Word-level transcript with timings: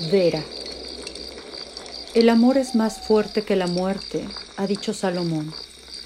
Vera. 0.00 0.42
El 2.14 2.28
amor 2.28 2.58
es 2.58 2.74
más 2.74 3.00
fuerte 3.00 3.42
que 3.42 3.54
la 3.54 3.68
muerte, 3.68 4.26
ha 4.56 4.66
dicho 4.66 4.92
Salomón. 4.92 5.54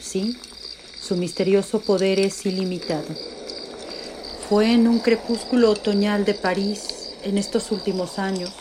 Sí, 0.00 0.36
su 1.00 1.16
misterioso 1.16 1.80
poder 1.80 2.20
es 2.20 2.45
ilimitado. 2.45 3.09
Fue 4.48 4.72
en 4.72 4.88
un 4.88 5.00
crepúsculo 5.00 5.70
otoñal 5.70 6.24
de 6.24 6.34
París, 6.34 7.14
en 7.22 7.38
estos 7.38 7.72
últimos 7.72 8.18
años, 8.18 8.52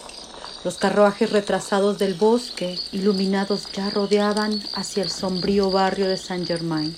los 0.63 0.77
carruajes 0.77 1.31
retrasados 1.31 1.99
del 1.99 2.13
bosque, 2.13 2.79
iluminados 2.91 3.67
ya 3.73 3.89
rodeaban 3.89 4.63
hacia 4.73 5.03
el 5.03 5.09
sombrío 5.09 5.71
barrio 5.71 6.07
de 6.07 6.17
Saint-Germain. 6.17 6.95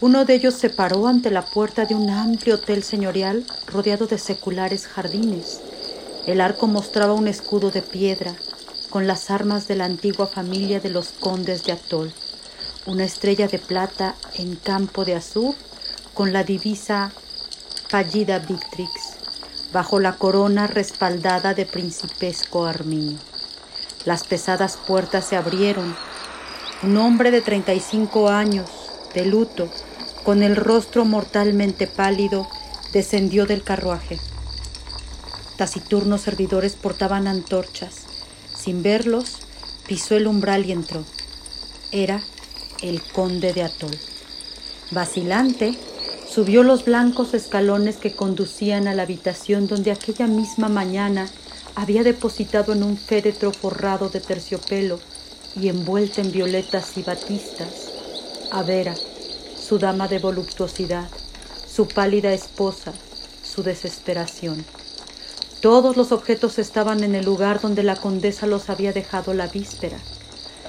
Uno 0.00 0.24
de 0.24 0.34
ellos 0.34 0.54
se 0.54 0.70
paró 0.70 1.08
ante 1.08 1.30
la 1.30 1.44
puerta 1.44 1.84
de 1.84 1.96
un 1.96 2.10
amplio 2.10 2.54
hotel 2.54 2.84
señorial 2.84 3.44
rodeado 3.66 4.06
de 4.06 4.18
seculares 4.18 4.86
jardines. 4.86 5.60
El 6.28 6.42
arco 6.42 6.66
mostraba 6.66 7.14
un 7.14 7.26
escudo 7.26 7.70
de 7.70 7.80
piedra 7.80 8.34
con 8.90 9.06
las 9.06 9.30
armas 9.30 9.66
de 9.66 9.76
la 9.76 9.86
antigua 9.86 10.26
familia 10.26 10.78
de 10.78 10.90
los 10.90 11.08
condes 11.08 11.64
de 11.64 11.72
Atol, 11.72 12.12
una 12.84 13.04
estrella 13.04 13.48
de 13.48 13.58
plata 13.58 14.14
en 14.34 14.56
campo 14.56 15.06
de 15.06 15.14
azur 15.14 15.54
con 16.12 16.34
la 16.34 16.44
divisa 16.44 17.12
Pallida 17.90 18.40
Victrix, 18.40 18.90
bajo 19.72 20.00
la 20.00 20.16
corona 20.16 20.66
respaldada 20.66 21.54
de 21.54 21.64
principesco 21.64 22.66
armiño. 22.66 23.16
Las 24.04 24.24
pesadas 24.24 24.76
puertas 24.76 25.24
se 25.24 25.36
abrieron. 25.36 25.96
Un 26.82 26.98
hombre 26.98 27.30
de 27.30 27.40
treinta 27.40 27.72
y 27.72 27.80
cinco 27.80 28.28
años, 28.28 28.68
de 29.14 29.24
luto, 29.24 29.70
con 30.24 30.42
el 30.42 30.56
rostro 30.56 31.06
mortalmente 31.06 31.86
pálido, 31.86 32.46
descendió 32.92 33.46
del 33.46 33.62
carruaje. 33.62 34.18
Taciturnos 35.58 36.20
servidores 36.20 36.76
portaban 36.76 37.26
antorchas. 37.26 38.04
Sin 38.56 38.84
verlos, 38.84 39.38
pisó 39.88 40.14
el 40.14 40.28
umbral 40.28 40.64
y 40.64 40.70
entró. 40.70 41.04
Era 41.90 42.22
el 42.80 43.02
conde 43.02 43.52
de 43.52 43.64
Atol. 43.64 43.98
Vacilante, 44.92 45.76
subió 46.30 46.62
los 46.62 46.84
blancos 46.84 47.34
escalones 47.34 47.96
que 47.96 48.14
conducían 48.14 48.86
a 48.86 48.94
la 48.94 49.02
habitación 49.02 49.66
donde 49.66 49.90
aquella 49.90 50.28
misma 50.28 50.68
mañana 50.68 51.28
había 51.74 52.04
depositado 52.04 52.72
en 52.72 52.84
un 52.84 52.96
féretro 52.96 53.50
forrado 53.50 54.10
de 54.10 54.20
terciopelo 54.20 55.00
y 55.60 55.68
envuelta 55.70 56.20
en 56.20 56.30
violetas 56.30 56.96
y 56.96 57.02
batistas 57.02 57.90
a 58.52 58.62
Vera, 58.62 58.94
su 59.60 59.80
dama 59.80 60.06
de 60.06 60.20
voluptuosidad, 60.20 61.08
su 61.68 61.88
pálida 61.88 62.32
esposa, 62.32 62.92
su 63.42 63.64
desesperación. 63.64 64.64
Todos 65.60 65.96
los 65.96 66.12
objetos 66.12 66.60
estaban 66.60 67.02
en 67.02 67.16
el 67.16 67.24
lugar 67.24 67.60
donde 67.60 67.82
la 67.82 67.96
condesa 67.96 68.46
los 68.46 68.70
había 68.70 68.92
dejado 68.92 69.34
la 69.34 69.48
víspera. 69.48 69.98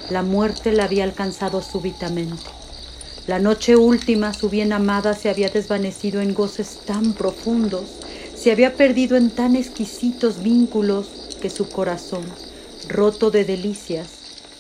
La 0.10 0.24
muerte 0.24 0.72
la 0.72 0.86
había 0.86 1.04
alcanzado 1.04 1.62
súbitamente. 1.62 2.42
La 3.28 3.38
noche 3.38 3.76
última 3.76 4.34
su 4.34 4.50
bien 4.50 4.74
amada 4.74 5.14
se 5.14 5.30
había 5.30 5.50
desvanecido 5.50 6.22
en 6.22 6.34
goces 6.34 6.80
tan 6.88 7.14
profundos, 7.14 8.00
se 8.36 8.52
había 8.52 8.74
perdido 8.76 9.16
en 9.16 9.30
tan 9.30 9.56
exquisitos 9.56 10.42
vínculos 10.42 11.08
que 11.40 11.52
su 11.52 11.70
corazón, 11.70 12.24
roto 12.88 13.30
de 13.30 13.46
delicias, 13.46 14.08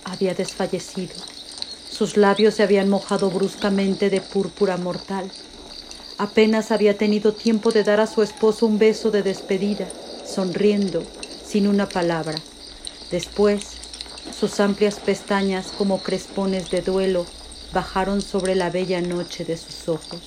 había 0.03 0.35
desfallecido. 0.35 1.15
Sus 1.89 2.17
labios 2.17 2.53
se 2.53 2.61
habían 2.61 2.87
mojado 2.87 3.31
bruscamente 3.31 4.11
de 4.11 4.21
púrpura 4.21 4.77
mortal. 4.77 5.31
Apenas 6.19 6.69
había 6.69 6.95
tenido 6.95 7.33
tiempo 7.33 7.71
de 7.71 7.83
dar 7.83 7.99
a 7.99 8.05
su 8.05 8.21
esposo 8.21 8.67
un 8.67 8.77
beso 8.77 9.09
de 9.09 9.23
despedida, 9.23 9.87
sonriendo, 10.29 11.03
sin 11.45 11.67
una 11.67 11.89
palabra. 11.89 12.37
Después, 13.11 13.63
sus 14.37 14.59
amplias 14.59 14.99
pestañas, 14.99 15.67
como 15.77 16.01
crespones 16.01 16.69
de 16.69 16.81
duelo, 16.81 17.25
bajaron 17.73 18.21
sobre 18.21 18.55
la 18.55 18.69
bella 18.69 19.01
noche 19.01 19.45
de 19.45 19.57
sus 19.57 19.89
ojos. 19.89 20.21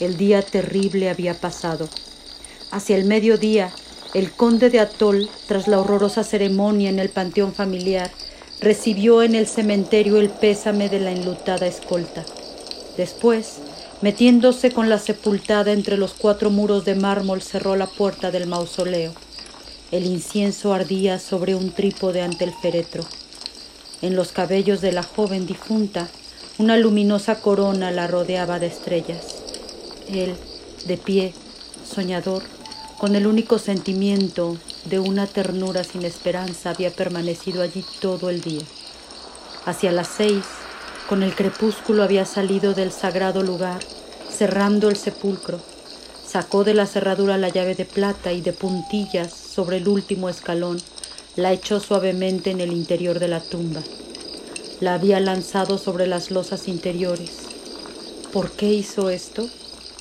El 0.00 0.16
día 0.16 0.42
terrible 0.42 1.08
había 1.08 1.34
pasado. 1.34 1.88
Hacia 2.70 2.96
el 2.96 3.04
mediodía, 3.04 3.72
el 4.12 4.32
conde 4.32 4.70
de 4.70 4.80
Atol, 4.80 5.28
tras 5.46 5.68
la 5.68 5.80
horrorosa 5.80 6.24
ceremonia 6.24 6.90
en 6.90 6.98
el 6.98 7.10
panteón 7.10 7.52
familiar, 7.54 8.10
recibió 8.60 9.22
en 9.22 9.34
el 9.34 9.46
cementerio 9.46 10.18
el 10.18 10.30
pésame 10.30 10.88
de 10.88 11.00
la 11.00 11.12
enlutada 11.12 11.66
escolta. 11.66 12.24
Después, 12.96 13.58
metiéndose 14.04 14.70
con 14.70 14.90
la 14.90 14.98
sepultada 14.98 15.72
entre 15.72 15.96
los 15.96 16.12
cuatro 16.12 16.50
muros 16.50 16.84
de 16.84 16.94
mármol, 16.94 17.40
cerró 17.40 17.74
la 17.74 17.86
puerta 17.86 18.30
del 18.30 18.46
mausoleo. 18.46 19.14
El 19.90 20.04
incienso 20.04 20.74
ardía 20.74 21.18
sobre 21.18 21.54
un 21.54 21.70
trípode 21.70 22.20
ante 22.20 22.44
el 22.44 22.52
féretro. 22.52 23.02
En 24.02 24.14
los 24.14 24.30
cabellos 24.30 24.82
de 24.82 24.92
la 24.92 25.04
joven 25.04 25.46
difunta, 25.46 26.10
una 26.58 26.76
luminosa 26.76 27.40
corona 27.40 27.90
la 27.92 28.06
rodeaba 28.06 28.58
de 28.58 28.66
estrellas. 28.66 29.36
Él, 30.06 30.34
de 30.84 30.98
pie, 30.98 31.32
soñador, 31.90 32.42
con 32.98 33.16
el 33.16 33.26
único 33.26 33.58
sentimiento 33.58 34.58
de 34.84 34.98
una 34.98 35.26
ternura 35.26 35.82
sin 35.82 36.04
esperanza, 36.04 36.68
había 36.68 36.90
permanecido 36.90 37.62
allí 37.62 37.82
todo 38.02 38.28
el 38.28 38.42
día. 38.42 38.64
Hacia 39.64 39.92
las 39.92 40.08
seis, 40.08 40.44
con 41.08 41.22
el 41.22 41.34
crepúsculo 41.34 42.02
había 42.02 42.24
salido 42.24 42.74
del 42.74 42.92
sagrado 42.92 43.42
lugar, 43.42 43.80
cerrando 44.30 44.88
el 44.88 44.96
sepulcro. 44.96 45.60
Sacó 46.26 46.64
de 46.64 46.74
la 46.74 46.86
cerradura 46.86 47.38
la 47.38 47.48
llave 47.48 47.74
de 47.74 47.84
plata 47.84 48.32
y 48.32 48.40
de 48.40 48.52
puntillas 48.52 49.32
sobre 49.32 49.76
el 49.76 49.88
último 49.88 50.28
escalón 50.28 50.80
la 51.36 51.52
echó 51.52 51.80
suavemente 51.80 52.50
en 52.50 52.60
el 52.60 52.72
interior 52.72 53.18
de 53.18 53.28
la 53.28 53.40
tumba. 53.40 53.82
La 54.80 54.94
había 54.94 55.20
lanzado 55.20 55.78
sobre 55.78 56.06
las 56.06 56.30
losas 56.30 56.68
interiores. 56.68 57.30
¿Por 58.32 58.50
qué 58.50 58.72
hizo 58.72 59.10
esto? 59.10 59.48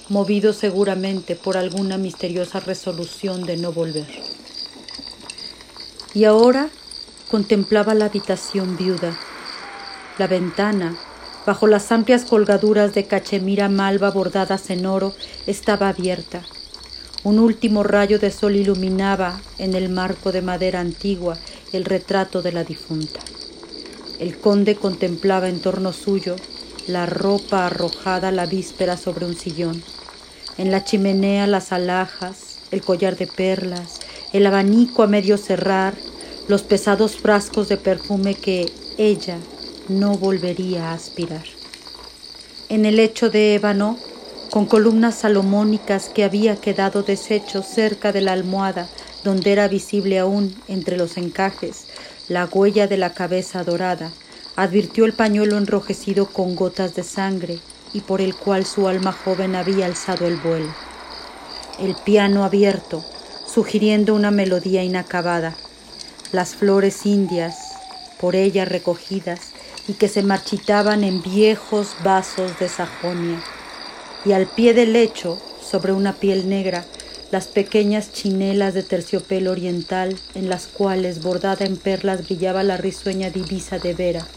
Movido 0.10 0.54
seguramente 0.54 1.36
por 1.36 1.58
alguna 1.58 1.98
misteriosa 1.98 2.60
resolución 2.60 3.46
de 3.46 3.58
no 3.58 3.72
volver 3.72 4.34
y 6.14 6.26
ahora 6.26 6.70
contemplaba 7.30 7.94
la 7.96 8.06
habitación 8.06 8.78
viuda. 8.78 9.18
La 10.20 10.28
ventana, 10.28 10.96
bajo 11.44 11.66
las 11.66 11.92
amplias 11.92 12.26
colgaduras 12.26 12.94
de 12.94 13.06
cachemira 13.06 13.68
malva 13.68 14.12
bordadas 14.12 14.70
en 14.70 14.86
oro, 14.86 15.16
estaba 15.48 15.90
abierta. 15.90 16.44
Un 17.24 17.40
último 17.40 17.82
rayo 17.82 18.20
de 18.20 18.30
sol 18.30 18.56
iluminaba 18.56 19.42
en 19.58 19.74
el 19.74 19.90
marco 19.90 20.32
de 20.32 20.44
madera 20.44 20.82
antigua 20.82 21.36
el 21.72 21.86
retrato 21.86 22.44
de 22.44 22.52
la 22.52 22.64
difunta. 22.64 23.22
El 24.20 24.38
conde 24.38 24.76
contemplaba 24.76 25.50
en 25.50 25.60
torno 25.62 25.94
suyo 25.94 26.36
la 26.86 27.08
ropa 27.08 27.66
arrojada 27.66 28.32
la 28.32 28.46
víspera 28.46 28.98
sobre 28.98 29.26
un 29.26 29.36
sillón. 29.36 29.82
En 30.60 30.70
la 30.70 30.84
chimenea 30.84 31.48
las 31.48 31.72
alhajas, 31.72 32.60
el 32.70 32.84
collar 32.84 33.16
de 33.16 33.26
perlas, 33.26 34.00
el 34.32 34.46
abanico 34.46 35.02
a 35.02 35.08
medio 35.08 35.40
cerrar, 35.40 35.96
los 36.48 36.62
pesados 36.62 37.16
frascos 37.16 37.68
de 37.68 37.78
perfume 37.78 38.36
que 38.36 38.72
ella 39.00 39.38
no 39.90 40.18
volvería 40.18 40.92
a 40.92 40.94
aspirar. 40.94 41.46
En 42.70 42.86
el 42.86 42.96
lecho 42.96 43.30
de 43.30 43.56
ébano, 43.56 43.98
con 44.50 44.66
columnas 44.66 45.16
salomónicas 45.16 46.10
que 46.10 46.24
había 46.24 46.56
quedado 46.56 47.04
deshecho 47.04 47.64
cerca 47.64 48.12
de 48.12 48.22
la 48.22 48.34
almohada, 48.34 48.88
donde 49.24 49.52
era 49.52 49.68
visible 49.68 50.20
aún 50.20 50.56
entre 50.68 50.98
los 50.98 51.18
encajes 51.18 51.86
la 52.30 52.46
huella 52.46 52.88
de 52.88 52.98
la 52.98 53.14
cabeza 53.14 53.64
dorada, 53.64 54.12
advirtió 54.56 55.06
el 55.06 55.14
pañuelo 55.14 55.58
enrojecido 55.58 56.28
con 56.28 56.56
gotas 56.56 56.96
de 56.96 57.04
sangre 57.04 57.60
y 57.94 58.02
por 58.02 58.22
el 58.22 58.36
cual 58.36 58.66
su 58.66 58.88
alma 58.88 59.12
joven 59.12 59.56
había 59.56 59.86
alzado 59.86 60.28
el 60.28 60.38
vuelo. 60.38 60.74
El 61.80 61.96
piano 61.96 62.46
abierto, 62.46 63.04
sugiriendo 63.46 64.16
una 64.16 64.32
melodía 64.32 64.84
inacabada, 64.84 65.56
las 66.32 66.56
flores 66.56 67.06
indias 67.06 67.56
por 68.20 68.36
ella 68.36 68.66
recogidas 68.66 69.53
y 69.88 69.94
que 69.94 70.08
se 70.08 70.24
marchitaban 70.24 71.04
en 71.04 71.22
viejos 71.22 71.96
vasos 72.04 72.58
de 72.60 72.70
Sajonia, 72.70 73.42
y 74.26 74.32
al 74.32 74.48
pie 74.48 74.74
del 74.74 74.94
lecho, 74.94 75.40
sobre 75.62 75.92
una 75.92 76.14
piel 76.14 76.48
negra, 76.48 76.86
las 77.32 77.48
pequeñas 77.48 78.12
chinelas 78.14 78.76
de 78.76 78.84
terciopelo 78.84 79.52
oriental 79.52 80.16
en 80.36 80.50
las 80.50 80.68
cuales 80.68 81.24
bordada 81.24 81.66
en 81.66 81.78
perlas 81.78 82.26
brillaba 82.26 82.62
la 82.62 82.78
risueña 82.78 83.32
divisa 83.32 83.80
de 83.80 83.96
Vera. 83.96 84.28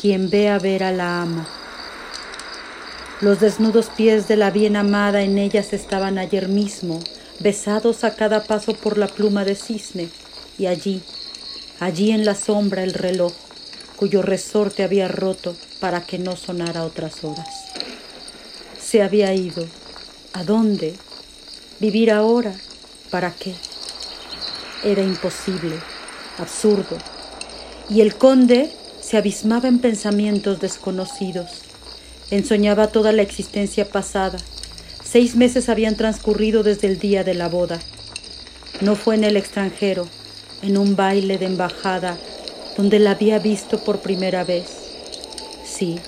Quien 0.00 0.30
ve 0.30 0.48
a 0.48 0.60
Vera 0.60 0.92
la 0.92 1.22
ama. 1.22 1.48
Los 3.20 3.40
desnudos 3.40 3.86
pies 3.96 4.28
de 4.28 4.36
la 4.36 4.52
bien 4.52 4.76
amada 4.76 5.22
en 5.22 5.38
ellas 5.38 5.72
estaban 5.72 6.18
ayer 6.18 6.48
mismo, 6.48 7.00
besados 7.40 8.04
a 8.04 8.14
cada 8.14 8.44
paso 8.44 8.74
por 8.74 8.96
la 8.96 9.08
pluma 9.08 9.44
de 9.44 9.56
cisne, 9.56 10.08
y 10.56 10.66
allí, 10.66 11.02
allí 11.80 12.12
en 12.12 12.24
la 12.24 12.36
sombra 12.36 12.84
el 12.84 12.94
reloj, 12.94 13.32
cuyo 13.98 14.22
resorte 14.22 14.82
había 14.82 15.08
roto 15.08 15.56
para 15.80 16.00
que 16.02 16.18
no 16.18 16.36
sonara 16.36 16.84
otras 16.84 17.24
horas. 17.24 17.48
Se 18.80 19.02
había 19.02 19.34
ido. 19.34 19.66
¿A 20.32 20.44
dónde? 20.44 20.94
¿Vivir 21.80 22.10
ahora? 22.10 22.54
¿Para 23.10 23.32
qué? 23.32 23.54
era 24.84 25.02
imposible, 25.02 25.76
absurdo, 26.38 26.96
y 27.88 28.00
el 28.00 28.14
conde 28.14 28.70
se 29.00 29.16
abismaba 29.16 29.68
en 29.68 29.78
pensamientos 29.78 30.60
desconocidos. 30.60 31.62
Ensoñaba 32.30 32.88
toda 32.88 33.12
la 33.12 33.22
existencia 33.22 33.88
pasada. 33.88 34.38
Seis 35.02 35.34
meses 35.36 35.68
habían 35.68 35.96
transcurrido 35.96 36.62
desde 36.62 36.88
el 36.88 36.98
día 36.98 37.24
de 37.24 37.34
la 37.34 37.48
boda. 37.48 37.78
No 38.80 38.94
fue 38.94 39.14
en 39.14 39.24
el 39.24 39.36
extranjero, 39.36 40.06
en 40.62 40.76
un 40.76 40.94
baile 40.94 41.38
de 41.38 41.46
embajada, 41.46 42.18
donde 42.78 43.00
la 43.00 43.10
había 43.10 43.40
visto 43.40 43.80
por 43.80 43.98
primera 43.98 44.44
vez. 44.44 44.64
Sí, 45.64 45.98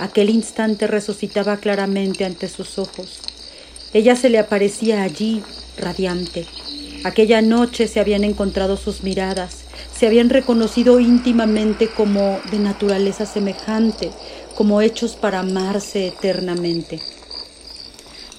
aquel 0.00 0.30
instante 0.30 0.88
resucitaba 0.88 1.58
claramente 1.58 2.24
ante 2.24 2.48
sus 2.48 2.78
ojos. 2.80 3.20
Ella 3.94 4.16
se 4.16 4.28
le 4.28 4.40
aparecía 4.40 5.04
allí, 5.04 5.42
radiante. 5.78 6.44
Aquella 7.04 7.40
noche 7.40 7.86
se 7.86 8.00
habían 8.00 8.24
encontrado 8.24 8.76
sus 8.76 9.04
miradas, 9.04 9.58
se 9.96 10.08
habían 10.08 10.28
reconocido 10.28 10.98
íntimamente 10.98 11.86
como 11.88 12.40
de 12.50 12.58
naturaleza 12.58 13.24
semejante, 13.24 14.10
como 14.56 14.80
hechos 14.80 15.14
para 15.14 15.38
amarse 15.38 16.08
eternamente. 16.08 17.00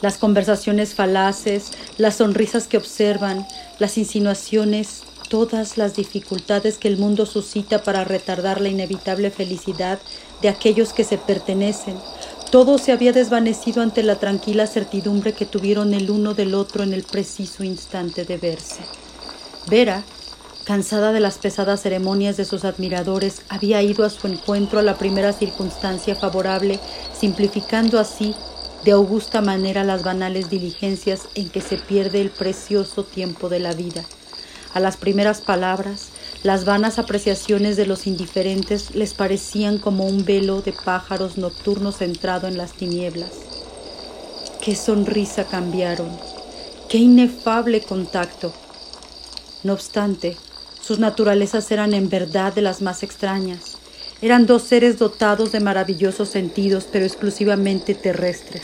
Las 0.01 0.17
conversaciones 0.17 0.95
falaces, 0.95 1.71
las 1.97 2.17
sonrisas 2.17 2.67
que 2.67 2.75
observan, 2.75 3.47
las 3.79 3.97
insinuaciones, 3.97 5.03
todas 5.33 5.79
las 5.79 5.95
dificultades 5.95 6.77
que 6.77 6.87
el 6.87 6.97
mundo 6.97 7.25
suscita 7.25 7.81
para 7.81 8.03
retardar 8.03 8.61
la 8.61 8.69
inevitable 8.69 9.31
felicidad 9.31 9.97
de 10.43 10.49
aquellos 10.49 10.93
que 10.93 11.03
se 11.03 11.17
pertenecen, 11.17 11.97
todo 12.51 12.77
se 12.77 12.91
había 12.91 13.13
desvanecido 13.13 13.81
ante 13.81 14.03
la 14.03 14.19
tranquila 14.19 14.67
certidumbre 14.67 15.33
que 15.33 15.47
tuvieron 15.47 15.95
el 15.95 16.11
uno 16.11 16.35
del 16.35 16.53
otro 16.53 16.83
en 16.83 16.93
el 16.93 17.01
preciso 17.01 17.63
instante 17.63 18.25
de 18.25 18.37
verse. 18.37 18.81
Vera 19.65 20.03
Cansada 20.65 21.11
de 21.11 21.19
las 21.19 21.39
pesadas 21.39 21.81
ceremonias 21.81 22.37
de 22.37 22.45
sus 22.45 22.63
admiradores, 22.63 23.41
había 23.49 23.81
ido 23.81 24.05
a 24.05 24.11
su 24.11 24.27
encuentro 24.27 24.77
a 24.77 24.83
la 24.83 24.99
primera 24.99 25.33
circunstancia 25.33 26.15
favorable, 26.15 26.79
simplificando 27.19 27.99
así 27.99 28.35
de 28.85 28.91
augusta 28.91 29.41
manera 29.41 29.83
las 29.83 30.03
banales 30.03 30.51
diligencias 30.51 31.21
en 31.33 31.49
que 31.49 31.61
se 31.61 31.77
pierde 31.77 32.21
el 32.21 32.29
precioso 32.29 33.03
tiempo 33.03 33.49
de 33.49 33.59
la 33.61 33.73
vida. 33.73 34.05
A 34.73 34.79
las 34.79 34.97
primeras 34.97 35.39
palabras, 35.39 36.09
las 36.41 36.65
vanas 36.65 36.97
apreciaciones 36.97 37.77
de 37.77 37.85
los 37.85 38.07
indiferentes 38.07 38.95
les 38.95 39.13
parecían 39.13 39.77
como 39.77 40.05
un 40.05 40.25
velo 40.25 40.61
de 40.61 40.73
pájaros 40.73 41.37
nocturnos 41.37 41.97
centrado 41.97 42.47
en 42.47 42.57
las 42.57 42.73
tinieblas. 42.73 43.29
Qué 44.61 44.75
sonrisa 44.75 45.45
cambiaron, 45.45 46.09
qué 46.89 46.97
inefable 46.97 47.81
contacto. 47.81 48.51
No 49.63 49.73
obstante, 49.73 50.37
sus 50.81 50.97
naturalezas 50.97 51.69
eran 51.71 51.93
en 51.93 52.09
verdad 52.09 52.51
de 52.53 52.61
las 52.61 52.81
más 52.81 53.03
extrañas. 53.03 53.77
Eran 54.21 54.45
dos 54.45 54.63
seres 54.63 54.97
dotados 54.97 55.51
de 55.51 55.59
maravillosos 55.59 56.29
sentidos, 56.29 56.87
pero 56.91 57.05
exclusivamente 57.05 57.93
terrestres. 57.93 58.63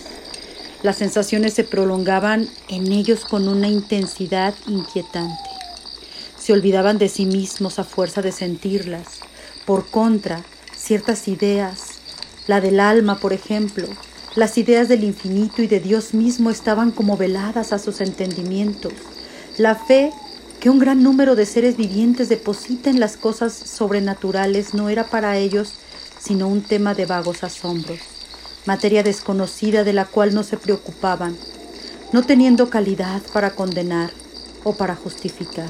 Las 0.81 0.97
sensaciones 0.97 1.53
se 1.53 1.65
prolongaban 1.65 2.47
en 2.67 2.91
ellos 2.91 3.25
con 3.25 3.47
una 3.47 3.67
intensidad 3.67 4.55
inquietante. 4.67 5.48
Se 6.49 6.53
olvidaban 6.53 6.97
de 6.97 7.09
sí 7.09 7.27
mismos 7.27 7.77
a 7.77 7.83
fuerza 7.83 8.23
de 8.23 8.31
sentirlas. 8.31 9.19
Por 9.67 9.85
contra, 9.85 10.43
ciertas 10.75 11.27
ideas, 11.27 11.99
la 12.47 12.59
del 12.59 12.79
alma, 12.79 13.19
por 13.19 13.33
ejemplo, 13.33 13.85
las 14.33 14.57
ideas 14.57 14.87
del 14.87 15.03
infinito 15.03 15.61
y 15.61 15.67
de 15.67 15.79
Dios 15.79 16.15
mismo 16.15 16.49
estaban 16.49 16.89
como 16.89 17.17
veladas 17.17 17.71
a 17.71 17.77
sus 17.77 18.01
entendimientos. 18.01 18.93
La 19.59 19.75
fe 19.75 20.11
que 20.59 20.71
un 20.71 20.79
gran 20.79 21.03
número 21.03 21.35
de 21.35 21.45
seres 21.45 21.77
vivientes 21.77 22.29
deposita 22.29 22.89
en 22.89 22.99
las 22.99 23.15
cosas 23.15 23.53
sobrenaturales 23.53 24.73
no 24.73 24.89
era 24.89 25.03
para 25.03 25.37
ellos 25.37 25.73
sino 26.19 26.47
un 26.47 26.63
tema 26.63 26.95
de 26.95 27.05
vagos 27.05 27.43
asombros, 27.43 27.99
materia 28.65 29.03
desconocida 29.03 29.83
de 29.83 29.93
la 29.93 30.05
cual 30.05 30.33
no 30.33 30.41
se 30.41 30.57
preocupaban, 30.57 31.37
no 32.11 32.23
teniendo 32.23 32.71
calidad 32.71 33.21
para 33.33 33.51
condenar 33.51 34.09
o 34.63 34.73
para 34.73 34.95
justificar, 34.95 35.69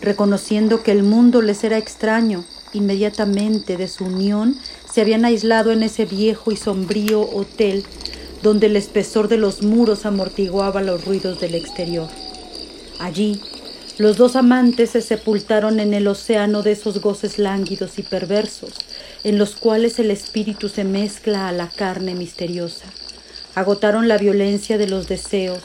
reconociendo 0.00 0.82
que 0.82 0.92
el 0.92 1.02
mundo 1.02 1.42
les 1.42 1.64
era 1.64 1.78
extraño, 1.78 2.44
inmediatamente 2.72 3.76
de 3.76 3.88
su 3.88 4.04
unión 4.04 4.56
se 4.92 5.00
habían 5.00 5.24
aislado 5.24 5.72
en 5.72 5.82
ese 5.82 6.04
viejo 6.04 6.52
y 6.52 6.56
sombrío 6.56 7.22
hotel 7.22 7.84
donde 8.42 8.66
el 8.66 8.76
espesor 8.76 9.28
de 9.28 9.36
los 9.36 9.62
muros 9.62 10.06
amortiguaba 10.06 10.82
los 10.82 11.04
ruidos 11.04 11.40
del 11.40 11.54
exterior. 11.54 12.08
Allí, 13.00 13.40
los 13.98 14.16
dos 14.16 14.36
amantes 14.36 14.90
se 14.90 15.00
sepultaron 15.00 15.80
en 15.80 15.92
el 15.92 16.06
océano 16.06 16.62
de 16.62 16.72
esos 16.72 17.00
goces 17.00 17.38
lánguidos 17.38 17.98
y 17.98 18.02
perversos, 18.02 18.74
en 19.24 19.38
los 19.38 19.56
cuales 19.56 19.98
el 19.98 20.12
espíritu 20.12 20.68
se 20.68 20.84
mezcla 20.84 21.48
a 21.48 21.52
la 21.52 21.68
carne 21.68 22.14
misteriosa. 22.14 22.86
Agotaron 23.56 24.06
la 24.06 24.18
violencia 24.18 24.78
de 24.78 24.86
los 24.86 25.08
deseos, 25.08 25.62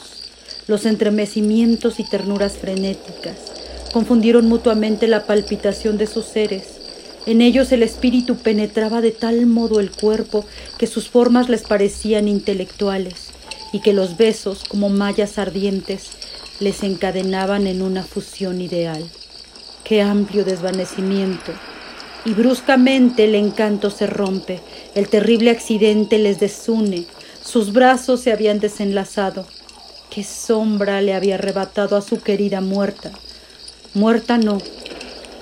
los 0.66 0.84
entremecimientos 0.84 2.00
y 2.00 2.04
ternuras 2.04 2.54
frenéticas, 2.54 3.53
confundieron 3.94 4.48
mutuamente 4.48 5.06
la 5.06 5.24
palpitación 5.24 5.98
de 5.98 6.08
sus 6.08 6.24
seres. 6.24 6.64
En 7.26 7.40
ellos 7.40 7.70
el 7.70 7.84
espíritu 7.84 8.34
penetraba 8.34 9.00
de 9.00 9.12
tal 9.12 9.46
modo 9.46 9.78
el 9.78 9.92
cuerpo 9.92 10.44
que 10.78 10.88
sus 10.88 11.08
formas 11.08 11.48
les 11.48 11.62
parecían 11.62 12.26
intelectuales 12.26 13.28
y 13.72 13.82
que 13.82 13.92
los 13.92 14.16
besos, 14.16 14.64
como 14.64 14.88
mallas 14.88 15.38
ardientes, 15.38 16.08
les 16.58 16.82
encadenaban 16.82 17.68
en 17.68 17.82
una 17.82 18.02
fusión 18.02 18.60
ideal. 18.60 19.08
Qué 19.84 20.02
amplio 20.02 20.44
desvanecimiento. 20.44 21.52
Y 22.24 22.32
bruscamente 22.32 23.26
el 23.26 23.36
encanto 23.36 23.90
se 23.90 24.08
rompe, 24.08 24.58
el 24.96 25.08
terrible 25.08 25.52
accidente 25.52 26.18
les 26.18 26.40
desune, 26.40 27.06
sus 27.44 27.72
brazos 27.72 28.22
se 28.22 28.32
habían 28.32 28.58
desenlazado. 28.58 29.46
Qué 30.10 30.24
sombra 30.24 31.00
le 31.00 31.14
había 31.14 31.36
arrebatado 31.36 31.96
a 31.96 32.02
su 32.02 32.20
querida 32.20 32.60
muerta. 32.60 33.12
Muerta 33.94 34.38
no. 34.38 34.58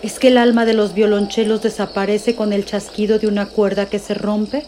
¿Es 0.03 0.19
que 0.19 0.29
el 0.29 0.39
alma 0.39 0.65
de 0.65 0.75
los 0.75 0.95
violonchelos 0.95 1.63
desaparece 1.63 2.35
con 2.35 2.53
el 2.53 2.65
chasquido 2.65 3.19
de 3.19 3.27
una 3.27 3.47
cuerda 3.47 3.87
que 3.87 3.99
se 3.99 4.15
rompe? 4.15 4.67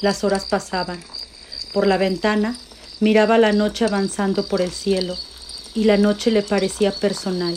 Las 0.00 0.24
horas 0.24 0.44
pasaban. 0.44 1.00
Por 1.72 1.86
la 1.86 1.96
ventana 1.96 2.56
Miraba 2.98 3.36
la 3.36 3.52
noche 3.52 3.84
avanzando 3.84 4.46
por 4.46 4.62
el 4.62 4.70
cielo, 4.70 5.18
y 5.74 5.84
la 5.84 5.98
noche 5.98 6.30
le 6.30 6.42
parecía 6.42 6.92
personal. 6.92 7.54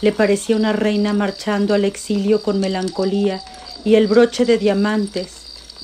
Le 0.00 0.10
parecía 0.10 0.56
una 0.56 0.72
reina 0.72 1.12
marchando 1.12 1.74
al 1.74 1.84
exilio 1.84 2.42
con 2.42 2.58
melancolía, 2.58 3.40
y 3.84 3.94
el 3.94 4.08
broche 4.08 4.44
de 4.44 4.58
diamantes 4.58 5.34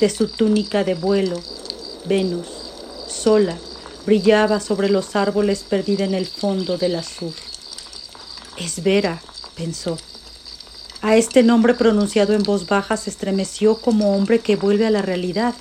de 0.01 0.11
su 0.11 0.27
túnica 0.27 0.83
de 0.83 0.95
vuelo, 0.95 1.41
Venus, 2.07 2.49
sola, 3.07 3.57
brillaba 4.07 4.59
sobre 4.59 4.89
los 4.89 5.15
árboles 5.15 5.63
perdida 5.63 6.05
en 6.05 6.15
el 6.15 6.27
fondo 6.27 6.77
del 6.77 6.97
azul. 6.97 7.35
Es 8.61 8.85
Vera, 8.85 9.23
pensó. 9.57 9.97
A 11.01 11.17
este 11.17 11.43
nombre 11.43 11.73
pronunciado 11.73 12.35
en 12.35 12.43
voz 12.43 12.69
baja 12.69 12.99
se 12.99 13.09
estremeció 13.09 13.81
como 13.81 14.15
hombre 14.15 14.41
que 14.41 14.57
vuelve 14.57 14.87
a 14.87 14.91
la 14.91 15.01
realidad. 15.01 15.55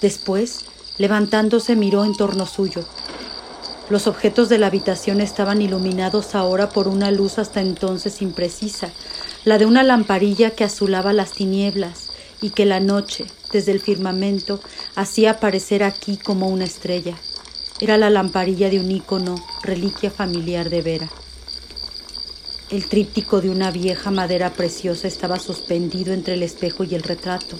Después 0.00 0.64
Levantándose 0.96 1.76
miró 1.76 2.04
en 2.04 2.14
torno 2.14 2.46
suyo. 2.46 2.84
Los 3.90 4.06
objetos 4.06 4.48
de 4.48 4.58
la 4.58 4.68
habitación 4.68 5.20
estaban 5.20 5.60
iluminados 5.60 6.34
ahora 6.34 6.70
por 6.70 6.88
una 6.88 7.10
luz 7.10 7.38
hasta 7.38 7.60
entonces 7.60 8.22
imprecisa, 8.22 8.90
la 9.44 9.58
de 9.58 9.66
una 9.66 9.82
lamparilla 9.82 10.52
que 10.52 10.64
azulaba 10.64 11.12
las 11.12 11.32
tinieblas 11.32 12.06
y 12.40 12.50
que 12.50 12.64
la 12.64 12.80
noche, 12.80 13.26
desde 13.52 13.72
el 13.72 13.80
firmamento, 13.80 14.60
hacía 14.94 15.32
aparecer 15.32 15.82
aquí 15.82 16.16
como 16.16 16.48
una 16.48 16.64
estrella. 16.64 17.16
Era 17.80 17.98
la 17.98 18.08
lamparilla 18.08 18.70
de 18.70 18.80
un 18.80 18.90
ícono, 18.90 19.34
reliquia 19.62 20.10
familiar 20.10 20.70
de 20.70 20.82
Vera. 20.82 21.10
El 22.68 22.88
tríptico 22.88 23.40
de 23.40 23.48
una 23.48 23.70
vieja 23.70 24.10
madera 24.10 24.52
preciosa 24.52 25.06
estaba 25.06 25.38
suspendido 25.38 26.12
entre 26.12 26.34
el 26.34 26.42
espejo 26.42 26.82
y 26.82 26.96
el 26.96 27.04
retrato. 27.04 27.56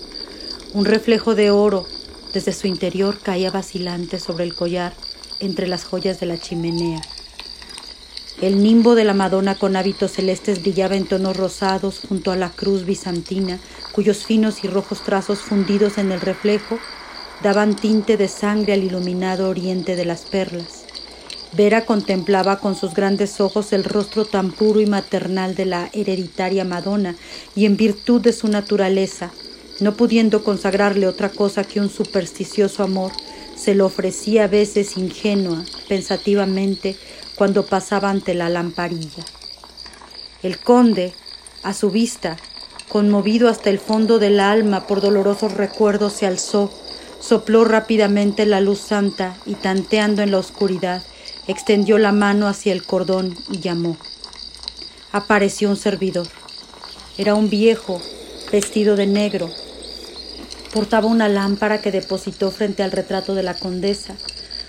Un 0.73 0.85
reflejo 0.85 1.37
de 1.37 1.53
oro 1.53 1.87
desde 2.35 2.53
su 2.53 2.67
interior 2.67 3.21
caía 3.21 3.53
vacilante 3.53 4.19
sobre 4.19 4.43
el 4.43 4.57
collar 4.57 4.95
entre 5.39 5.69
las 5.69 5.85
joyas 5.85 6.19
de 6.19 6.27
la 6.27 6.39
chimenea. 6.39 7.01
El 8.43 8.61
nimbo 8.65 8.97
de 8.97 9.05
la 9.05 9.15
Madonna 9.15 9.55
con 9.55 9.77
hábitos 9.77 10.11
celestes 10.11 10.63
brillaba 10.63 10.97
en 10.97 11.07
tonos 11.07 11.37
rosados 11.37 12.01
junto 12.09 12.33
a 12.33 12.37
la 12.37 12.51
cruz 12.51 12.85
bizantina, 12.85 13.61
cuyos 13.93 14.27
finos 14.27 14.65
y 14.65 14.67
rojos 14.67 15.03
trazos 15.03 15.39
fundidos 15.39 15.99
en 15.99 16.11
el 16.11 16.21
reflejo 16.21 16.81
daban 17.45 17.77
tinte 17.77 18.17
de 18.17 18.27
sangre 18.27 18.73
al 18.73 18.83
iluminado 18.83 19.49
oriente 19.49 19.95
de 19.95 20.05
las 20.05 20.23
perlas. 20.23 20.86
Vera 21.53 21.87
contemplaba 21.87 22.59
con 22.59 22.77
sus 22.77 22.95
grandes 22.95 23.41
ojos 23.41 23.73
el 23.73 23.85
rostro 23.85 24.25
tan 24.25 24.51
puro 24.51 24.81
y 24.81 24.87
maternal 24.87 25.55
de 25.55 25.67
la 25.67 25.89
hereditaria 25.93 26.65
Madonna, 26.65 27.17
y 27.55 27.65
en 27.65 27.77
virtud 27.77 28.21
de 28.21 28.33
su 28.33 28.49
naturaleza, 28.49 29.31
no 29.81 29.95
pudiendo 29.95 30.43
consagrarle 30.45 31.07
otra 31.07 31.29
cosa 31.31 31.65
que 31.65 31.81
un 31.81 31.89
supersticioso 31.89 32.83
amor, 32.83 33.13
se 33.57 33.75
lo 33.75 33.87
ofrecía 33.87 34.45
a 34.45 34.49
veces 34.49 34.97
ingenua, 34.97 35.65
pensativamente, 35.89 36.97
cuando 37.37 37.67
pasaba 37.67 38.11
ante 38.11 38.35
la 38.35 38.49
lamparilla. 38.49 39.25
El 40.43 40.59
conde, 40.59 41.15
a 41.63 41.73
su 41.73 41.91
vista, 41.91 42.37
conmovido 42.89 43.49
hasta 43.49 43.71
el 43.71 43.79
fondo 43.79 44.19
del 44.19 44.41
alma 44.41 44.87
por 44.87 45.01
dolorosos 45.01 45.55
recuerdos, 45.55 46.13
se 46.13 46.27
alzó, 46.27 46.71
sopló 47.21 47.65
rápidamente 47.65 48.47
la 48.47 48.61
luz 48.61 48.79
santa 48.79 49.37
y 49.47 49.55
tanteando 49.55 50.23
en 50.23 50.31
la 50.31 50.39
oscuridad, 50.39 51.03
extendió 51.47 51.99
la 51.99 52.13
mano 52.13 52.49
hacia 52.49 52.73
el 52.73 52.85
cordón 52.85 53.37
y 53.51 53.61
llamó. 53.61 53.97
Apareció 55.13 55.71
un 55.71 55.77
servidor. 55.77 56.27
Era 57.19 57.35
un 57.35 57.49
viejo, 57.49 58.01
vestido 58.51 58.97
de 58.97 59.07
negro. 59.07 59.51
Portaba 60.73 61.07
una 61.07 61.29
lámpara 61.29 61.81
que 61.81 61.93
depositó 61.93 62.51
frente 62.51 62.83
al 62.83 62.93
retrato 62.93 63.35
de 63.35 63.43
la 63.43 63.55
condesa. 63.55 64.15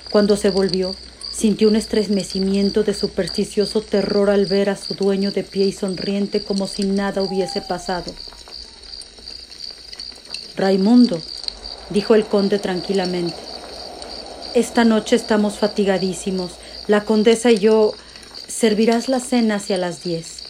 Cuando 0.10 0.38
se 0.38 0.50
volvió, 0.50 0.96
sintió 1.34 1.68
un 1.68 1.76
estremecimiento 1.76 2.84
de 2.84 2.94
supersticioso 2.94 3.82
terror 3.82 4.30
al 4.30 4.46
ver 4.46 4.70
a 4.70 4.78
su 4.78 4.94
dueño 4.96 5.32
de 5.32 5.44
pie 5.44 5.66
y 5.66 5.72
sonriente 5.72 6.42
como 6.44 6.68
si 6.68 6.84
nada 6.84 7.22
hubiese 7.22 7.62
pasado. 7.62 8.14
Raimundo, 10.56 11.22
dijo 11.90 12.16
el 12.16 12.26
conde 12.26 12.58
tranquilamente, 12.58 13.36
esta 14.56 14.86
noche 14.86 15.16
estamos 15.16 15.60
fatigadísimos. 15.60 16.54
La 16.88 17.04
condesa 17.04 17.52
y 17.52 17.58
yo 17.58 17.94
servirás 18.48 19.10
la 19.10 19.20
cena 19.20 19.56
hacia 19.56 19.78
las 19.78 20.04
diez. 20.04 20.44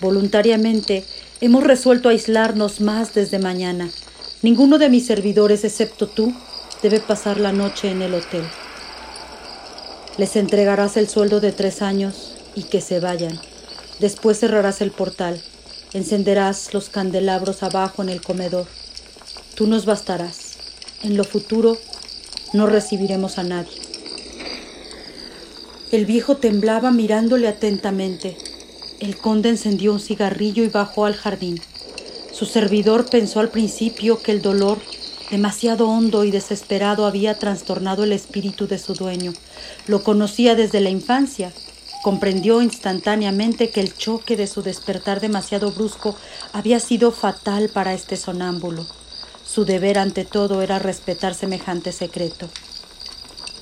Voluntariamente 0.00 1.04
hemos 1.42 1.62
resuelto 1.62 2.08
aislarnos 2.08 2.80
más 2.80 3.12
desde 3.12 3.38
mañana. 3.38 3.90
Ninguno 4.40 4.78
de 4.78 4.88
mis 4.88 5.06
servidores, 5.06 5.64
excepto 5.64 6.08
tú, 6.08 6.32
debe 6.82 7.00
pasar 7.00 7.38
la 7.38 7.52
noche 7.52 7.90
en 7.90 8.00
el 8.00 8.14
hotel. 8.14 8.44
Les 10.16 10.36
entregarás 10.36 10.96
el 10.96 11.08
sueldo 11.08 11.40
de 11.40 11.52
tres 11.52 11.82
años 11.82 12.34
y 12.54 12.62
que 12.62 12.80
se 12.80 12.98
vayan. 12.98 13.38
Después 14.00 14.40
cerrarás 14.40 14.80
el 14.80 14.90
portal, 14.90 15.40
encenderás 15.92 16.72
los 16.72 16.88
candelabros 16.88 17.62
abajo 17.62 18.02
en 18.02 18.08
el 18.08 18.22
comedor. 18.22 18.66
Tú 19.54 19.66
nos 19.66 19.84
bastarás. 19.84 20.56
En 21.02 21.16
lo 21.16 21.24
futuro 21.24 21.76
no 22.54 22.66
recibiremos 22.66 23.36
a 23.38 23.42
nadie. 23.42 23.91
El 25.92 26.06
viejo 26.06 26.38
temblaba 26.38 26.90
mirándole 26.90 27.46
atentamente. 27.46 28.38
El 28.98 29.18
conde 29.18 29.50
encendió 29.50 29.92
un 29.92 30.00
cigarrillo 30.00 30.64
y 30.64 30.68
bajó 30.68 31.04
al 31.04 31.14
jardín. 31.14 31.60
Su 32.32 32.46
servidor 32.46 33.10
pensó 33.10 33.40
al 33.40 33.50
principio 33.50 34.22
que 34.22 34.32
el 34.32 34.40
dolor, 34.40 34.78
demasiado 35.30 35.90
hondo 35.90 36.24
y 36.24 36.30
desesperado, 36.30 37.04
había 37.04 37.38
trastornado 37.38 38.04
el 38.04 38.12
espíritu 38.12 38.66
de 38.66 38.78
su 38.78 38.94
dueño. 38.94 39.34
Lo 39.86 40.02
conocía 40.02 40.54
desde 40.54 40.80
la 40.80 40.88
infancia. 40.88 41.52
Comprendió 42.02 42.62
instantáneamente 42.62 43.68
que 43.68 43.80
el 43.80 43.94
choque 43.94 44.34
de 44.34 44.46
su 44.46 44.62
despertar 44.62 45.20
demasiado 45.20 45.72
brusco 45.72 46.16
había 46.54 46.80
sido 46.80 47.12
fatal 47.12 47.68
para 47.68 47.92
este 47.92 48.16
sonámbulo. 48.16 48.86
Su 49.44 49.66
deber 49.66 49.98
ante 49.98 50.24
todo 50.24 50.62
era 50.62 50.78
respetar 50.78 51.34
semejante 51.34 51.92
secreto. 51.92 52.48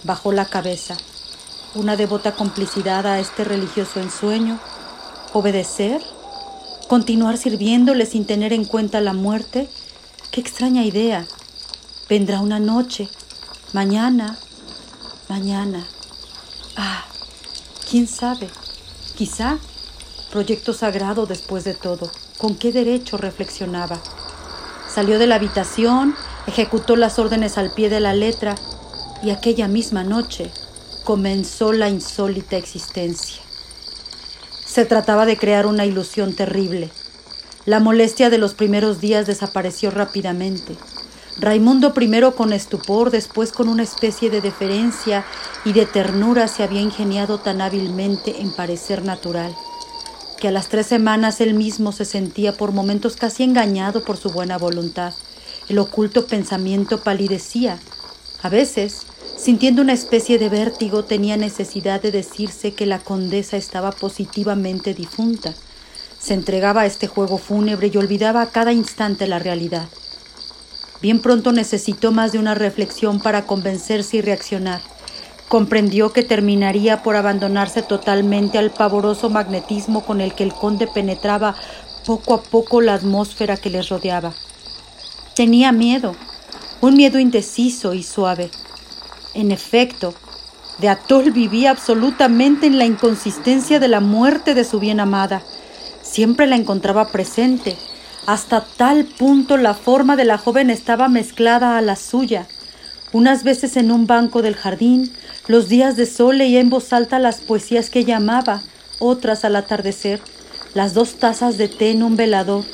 Bajó 0.04 0.30
la 0.30 0.44
cabeza. 0.44 0.96
Una 1.74 1.96
devota 1.96 2.32
complicidad 2.32 3.06
a 3.06 3.20
este 3.20 3.44
religioso 3.44 4.00
ensueño 4.00 4.58
¿Obedecer? 5.32 6.02
¿Continuar 6.88 7.36
sirviéndole 7.36 8.04
sin 8.04 8.24
tener 8.24 8.52
en 8.52 8.64
cuenta 8.64 9.00
la 9.00 9.12
muerte? 9.12 9.68
Qué 10.32 10.40
extraña 10.40 10.84
idea. 10.84 11.24
Vendrá 12.08 12.40
una 12.40 12.58
noche, 12.58 13.08
mañana, 13.72 14.36
mañana. 15.28 15.86
Ah, 16.76 17.04
quién 17.88 18.08
sabe. 18.08 18.50
Quizá 19.14 19.58
proyecto 20.32 20.72
sagrado 20.72 21.26
después 21.26 21.62
de 21.62 21.74
todo. 21.74 22.10
¿Con 22.38 22.56
qué 22.56 22.72
derecho 22.72 23.16
reflexionaba? 23.16 24.00
Salió 24.92 25.20
de 25.20 25.28
la 25.28 25.36
habitación, 25.36 26.16
ejecutó 26.48 26.96
las 26.96 27.20
órdenes 27.20 27.56
al 27.56 27.72
pie 27.72 27.88
de 27.88 28.00
la 28.00 28.14
letra 28.14 28.56
y 29.22 29.30
aquella 29.30 29.68
misma 29.68 30.02
noche 30.02 30.50
comenzó 31.10 31.72
la 31.72 31.88
insólita 31.88 32.56
existencia. 32.56 33.42
Se 34.64 34.84
trataba 34.84 35.26
de 35.26 35.36
crear 35.36 35.66
una 35.66 35.84
ilusión 35.84 36.34
terrible. 36.34 36.88
La 37.66 37.80
molestia 37.80 38.30
de 38.30 38.38
los 38.38 38.54
primeros 38.54 39.00
días 39.00 39.26
desapareció 39.26 39.90
rápidamente. 39.90 40.76
Raimundo 41.36 41.94
primero 41.94 42.36
con 42.36 42.52
estupor, 42.52 43.10
después 43.10 43.50
con 43.50 43.68
una 43.68 43.82
especie 43.82 44.30
de 44.30 44.40
deferencia 44.40 45.24
y 45.64 45.72
de 45.72 45.84
ternura 45.84 46.46
se 46.46 46.62
había 46.62 46.80
ingeniado 46.80 47.38
tan 47.38 47.60
hábilmente 47.60 48.40
en 48.40 48.52
parecer 48.52 49.04
natural, 49.04 49.52
que 50.38 50.46
a 50.46 50.52
las 50.52 50.68
tres 50.68 50.86
semanas 50.86 51.40
él 51.40 51.54
mismo 51.54 51.90
se 51.90 52.04
sentía 52.04 52.56
por 52.56 52.70
momentos 52.70 53.16
casi 53.16 53.42
engañado 53.42 54.04
por 54.04 54.16
su 54.16 54.30
buena 54.30 54.58
voluntad. 54.58 55.12
El 55.68 55.80
oculto 55.80 56.28
pensamiento 56.28 57.00
palidecía. 57.00 57.80
A 58.42 58.48
veces 58.48 59.06
Sintiendo 59.40 59.80
una 59.80 59.94
especie 59.94 60.38
de 60.38 60.50
vértigo, 60.50 61.04
tenía 61.04 61.38
necesidad 61.38 62.02
de 62.02 62.10
decirse 62.10 62.74
que 62.74 62.84
la 62.84 62.98
condesa 62.98 63.56
estaba 63.56 63.90
positivamente 63.90 64.92
difunta. 64.92 65.54
Se 66.18 66.34
entregaba 66.34 66.82
a 66.82 66.86
este 66.86 67.06
juego 67.06 67.38
fúnebre 67.38 67.90
y 67.90 67.96
olvidaba 67.96 68.42
a 68.42 68.50
cada 68.50 68.74
instante 68.74 69.26
la 69.26 69.38
realidad. 69.38 69.88
Bien 71.00 71.22
pronto 71.22 71.52
necesitó 71.52 72.12
más 72.12 72.32
de 72.32 72.38
una 72.38 72.54
reflexión 72.54 73.18
para 73.18 73.46
convencerse 73.46 74.18
y 74.18 74.20
reaccionar. 74.20 74.82
Comprendió 75.48 76.12
que 76.12 76.22
terminaría 76.22 77.02
por 77.02 77.16
abandonarse 77.16 77.80
totalmente 77.80 78.58
al 78.58 78.70
pavoroso 78.70 79.30
magnetismo 79.30 80.04
con 80.04 80.20
el 80.20 80.34
que 80.34 80.44
el 80.44 80.52
conde 80.52 80.86
penetraba 80.86 81.56
poco 82.04 82.34
a 82.34 82.42
poco 82.42 82.82
la 82.82 82.92
atmósfera 82.92 83.56
que 83.56 83.70
les 83.70 83.88
rodeaba. 83.88 84.34
Tenía 85.34 85.72
miedo, 85.72 86.14
un 86.82 86.92
miedo 86.92 87.18
indeciso 87.18 87.94
y 87.94 88.02
suave 88.02 88.50
en 89.34 89.52
efecto, 89.52 90.14
de 90.80 90.88
Atol 90.88 91.30
vivía 91.30 91.70
absolutamente 91.70 92.66
en 92.66 92.78
la 92.78 92.86
inconsistencia 92.86 93.78
de 93.78 93.88
la 93.88 94.00
muerte 94.00 94.54
de 94.54 94.64
su 94.64 94.80
bien 94.80 94.98
amada. 94.98 95.42
Siempre 96.02 96.46
la 96.46 96.56
encontraba 96.56 97.08
presente. 97.08 97.76
Hasta 98.26 98.64
tal 98.64 99.04
punto 99.04 99.58
la 99.58 99.74
forma 99.74 100.16
de 100.16 100.24
la 100.24 100.38
joven 100.38 100.70
estaba 100.70 101.08
mezclada 101.08 101.76
a 101.76 101.82
la 101.82 101.96
suya. 101.96 102.46
Unas 103.12 103.44
veces 103.44 103.76
en 103.76 103.90
un 103.90 104.06
banco 104.06 104.40
del 104.40 104.54
jardín, 104.54 105.12
los 105.48 105.68
días 105.68 105.96
de 105.96 106.06
sol 106.06 106.38
leía 106.38 106.60
en 106.60 106.70
voz 106.70 106.92
alta 106.92 107.18
las 107.18 107.40
poesías 107.40 107.90
que 107.90 108.04
llamaba, 108.04 108.62
otras 109.00 109.44
al 109.44 109.56
atardecer, 109.56 110.20
las 110.74 110.94
dos 110.94 111.14
tazas 111.14 111.58
de 111.58 111.68
té 111.68 111.90
en 111.90 112.02
un 112.02 112.16
velador. 112.16 112.64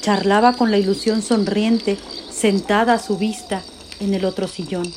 Charlaba 0.00 0.52
con 0.52 0.70
la 0.70 0.78
ilusión 0.78 1.22
sonriente, 1.22 1.98
sentada 2.30 2.94
a 2.94 2.98
su 2.98 3.16
vista 3.18 3.62
en 3.98 4.14
el 4.14 4.24
otro 4.24 4.46
sillón. 4.46 4.92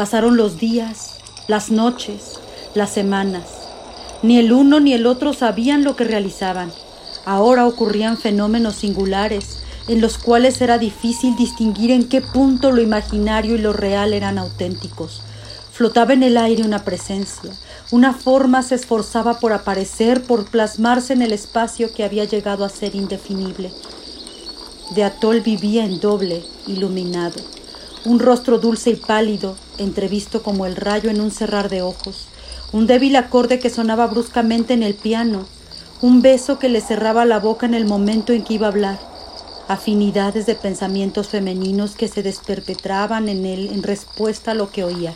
Pasaron 0.00 0.38
los 0.38 0.56
días, 0.56 1.16
las 1.46 1.70
noches, 1.70 2.40
las 2.72 2.88
semanas. 2.88 3.44
Ni 4.22 4.38
el 4.38 4.50
uno 4.50 4.80
ni 4.80 4.94
el 4.94 5.04
otro 5.04 5.34
sabían 5.34 5.84
lo 5.84 5.94
que 5.94 6.04
realizaban. 6.04 6.72
Ahora 7.26 7.66
ocurrían 7.66 8.16
fenómenos 8.16 8.76
singulares 8.76 9.58
en 9.88 10.00
los 10.00 10.16
cuales 10.16 10.58
era 10.62 10.78
difícil 10.78 11.36
distinguir 11.36 11.90
en 11.90 12.08
qué 12.08 12.22
punto 12.22 12.72
lo 12.72 12.80
imaginario 12.80 13.56
y 13.56 13.58
lo 13.58 13.74
real 13.74 14.14
eran 14.14 14.38
auténticos. 14.38 15.20
Flotaba 15.70 16.14
en 16.14 16.22
el 16.22 16.38
aire 16.38 16.62
una 16.62 16.82
presencia, 16.82 17.50
una 17.90 18.14
forma 18.14 18.62
se 18.62 18.76
esforzaba 18.76 19.38
por 19.38 19.52
aparecer, 19.52 20.22
por 20.22 20.46
plasmarse 20.46 21.12
en 21.12 21.20
el 21.20 21.34
espacio 21.34 21.92
que 21.92 22.04
había 22.04 22.24
llegado 22.24 22.64
a 22.64 22.70
ser 22.70 22.94
indefinible. 22.94 23.70
De 24.94 25.04
Atol 25.04 25.42
vivía 25.42 25.84
en 25.84 26.00
doble, 26.00 26.42
iluminado 26.66 27.59
un 28.04 28.18
rostro 28.18 28.58
dulce 28.58 28.90
y 28.90 28.96
pálido, 28.96 29.56
entrevisto 29.78 30.42
como 30.42 30.64
el 30.64 30.76
rayo 30.76 31.10
en 31.10 31.20
un 31.20 31.30
cerrar 31.30 31.68
de 31.68 31.82
ojos, 31.82 32.28
un 32.72 32.86
débil 32.86 33.16
acorde 33.16 33.58
que 33.58 33.68
sonaba 33.68 34.06
bruscamente 34.06 34.72
en 34.74 34.82
el 34.82 34.94
piano, 34.94 35.44
un 36.00 36.22
beso 36.22 36.58
que 36.58 36.70
le 36.70 36.80
cerraba 36.80 37.26
la 37.26 37.40
boca 37.40 37.66
en 37.66 37.74
el 37.74 37.84
momento 37.84 38.32
en 38.32 38.42
que 38.42 38.54
iba 38.54 38.66
a 38.66 38.70
hablar, 38.70 38.98
afinidades 39.68 40.46
de 40.46 40.54
pensamientos 40.54 41.28
femeninos 41.28 41.94
que 41.94 42.08
se 42.08 42.22
desperpetraban 42.22 43.28
en 43.28 43.44
él 43.44 43.68
en 43.72 43.82
respuesta 43.82 44.52
a 44.52 44.54
lo 44.54 44.70
que 44.70 44.82
oía, 44.84 45.14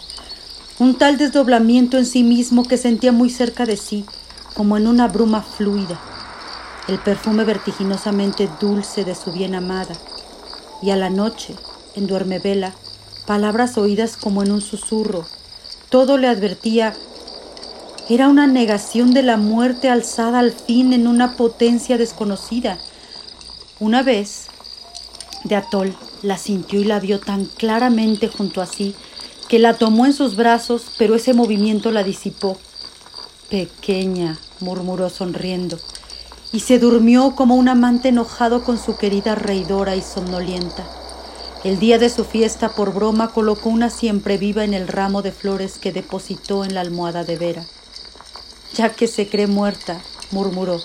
un 0.79 0.97
tal 0.97 1.17
desdoblamiento 1.17 1.97
en 1.97 2.05
sí 2.05 2.23
mismo 2.23 2.64
que 2.64 2.76
sentía 2.76 3.12
muy 3.12 3.31
cerca 3.31 3.64
de 3.64 3.79
sí, 3.79 4.05
como 4.55 4.76
en 4.76 4.87
una 4.87 5.09
bruma 5.09 5.43
fluida, 5.43 5.99
el 6.87 6.99
perfume 6.99 7.45
vertiginosamente 7.45 8.49
dulce 8.61 9.05
de 9.05 9.14
su 9.14 9.33
bien 9.33 9.55
amada, 9.55 9.95
y 10.83 10.91
a 10.91 10.97
la 10.97 11.09
noche, 11.09 11.55
en 11.97 12.07
duermevela, 12.07 12.75
palabras 13.27 13.79
oídas 13.79 14.17
como 14.17 14.43
en 14.43 14.53
un 14.53 14.61
susurro. 14.61 15.27
Todo 15.89 16.19
le 16.19 16.29
advertía. 16.29 16.95
Era 18.09 18.29
una 18.29 18.47
negación 18.47 19.13
de 19.13 19.23
la 19.23 19.37
muerte 19.37 19.89
alzada 19.89 20.41
al 20.41 20.53
fin 20.53 20.93
en 20.93 21.07
una 21.07 21.37
potencia 21.37 21.97
desconocida. 21.97 22.79
Una 23.81 24.03
vez, 24.03 24.47
de 25.45 25.57
Atol 25.57 25.95
la 26.23 26.39
sintió 26.39 26.81
y 26.81 26.85
la 26.85 27.01
vio 27.01 27.21
tan 27.21 27.45
claramente 27.45 28.29
junto 28.29 28.61
a 28.61 28.67
sí 28.67 28.95
que 29.49 29.59
la 29.59 29.75
tomó 29.75 30.07
en 30.07 30.13
sus 30.13 30.37
brazos, 30.37 30.87
pero 30.99 31.15
ese 31.15 31.35
movimiento 31.35 31.93
la 31.93 32.03
disipó. 32.03 32.57
Pequeña, 33.51 34.39
murmuró 34.61 35.11
sonriendo, 35.11 35.79
y 36.53 36.61
se 36.61 36.79
durmió 36.79 37.35
como 37.35 37.57
un 37.57 37.69
amante 37.69 38.09
enojado 38.09 38.65
con 38.65 38.79
su 38.79 38.97
querida 38.97 39.35
reidora 39.35 39.97
y 39.97 40.03
somnolienta. 40.03 41.04
El 41.64 41.78
día 41.78 41.99
de 41.99 42.11
su 42.11 42.26
fiesta, 42.26 42.68
por 42.68 42.92
broma, 42.92 43.33
colocó 43.33 43.71
una 43.71 43.88
siempre 43.88 44.37
viva 44.37 44.64
en 44.64 44.75
el 44.75 44.87
ramo 44.87 45.23
de 45.23 45.33
flores 45.33 45.78
que 45.78 45.92
depositó 45.92 46.62
en 46.62 46.75
la 46.75 46.83
almohada 46.83 47.25
de 47.25 47.37
Vera. 47.37 47.64
Ya 48.75 48.90
que 48.90 49.09
se 49.09 49.30
cree 49.30 49.47
muerta, 49.47 49.99
murmuró. 50.30 50.83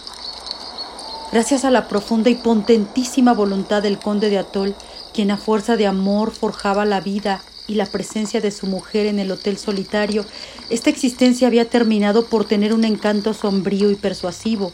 Gracias 1.34 1.66
a 1.66 1.70
la 1.70 1.90
profunda 1.90 2.30
y 2.30 2.36
potentísima 2.36 3.34
voluntad 3.34 3.84
del 3.84 4.00
conde 4.00 4.30
de 4.30 4.38
Atol, 4.38 4.74
quien 5.14 5.32
a 5.32 5.38
fuerza 5.38 5.76
de 5.76 5.86
amor 5.86 6.32
forjaba 6.32 6.86
la 6.86 7.02
vida 7.02 7.44
y 7.68 7.74
la 7.74 7.86
presencia 7.86 8.40
de 8.40 8.52
su 8.52 8.66
mujer 8.66 9.06
en 9.06 9.20
el 9.20 9.32
hotel 9.32 9.58
solitario, 9.58 10.26
esta 10.70 10.90
existencia 10.90 11.48
había 11.48 11.70
terminado 11.70 12.26
por 12.26 12.46
tener 12.46 12.74
un 12.74 12.86
encanto 12.86 13.34
sombrío 13.34 13.92
y 13.92 13.96
persuasivo. 13.96 14.72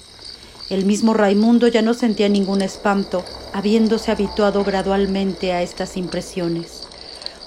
El 0.69 0.85
mismo 0.85 1.13
Raimundo 1.13 1.67
ya 1.67 1.81
no 1.81 1.93
sentía 1.93 2.29
ningún 2.29 2.61
espanto, 2.61 3.23
habiéndose 3.53 4.11
habituado 4.11 4.63
gradualmente 4.63 5.53
a 5.53 5.61
estas 5.61 5.97
impresiones. 5.97 6.83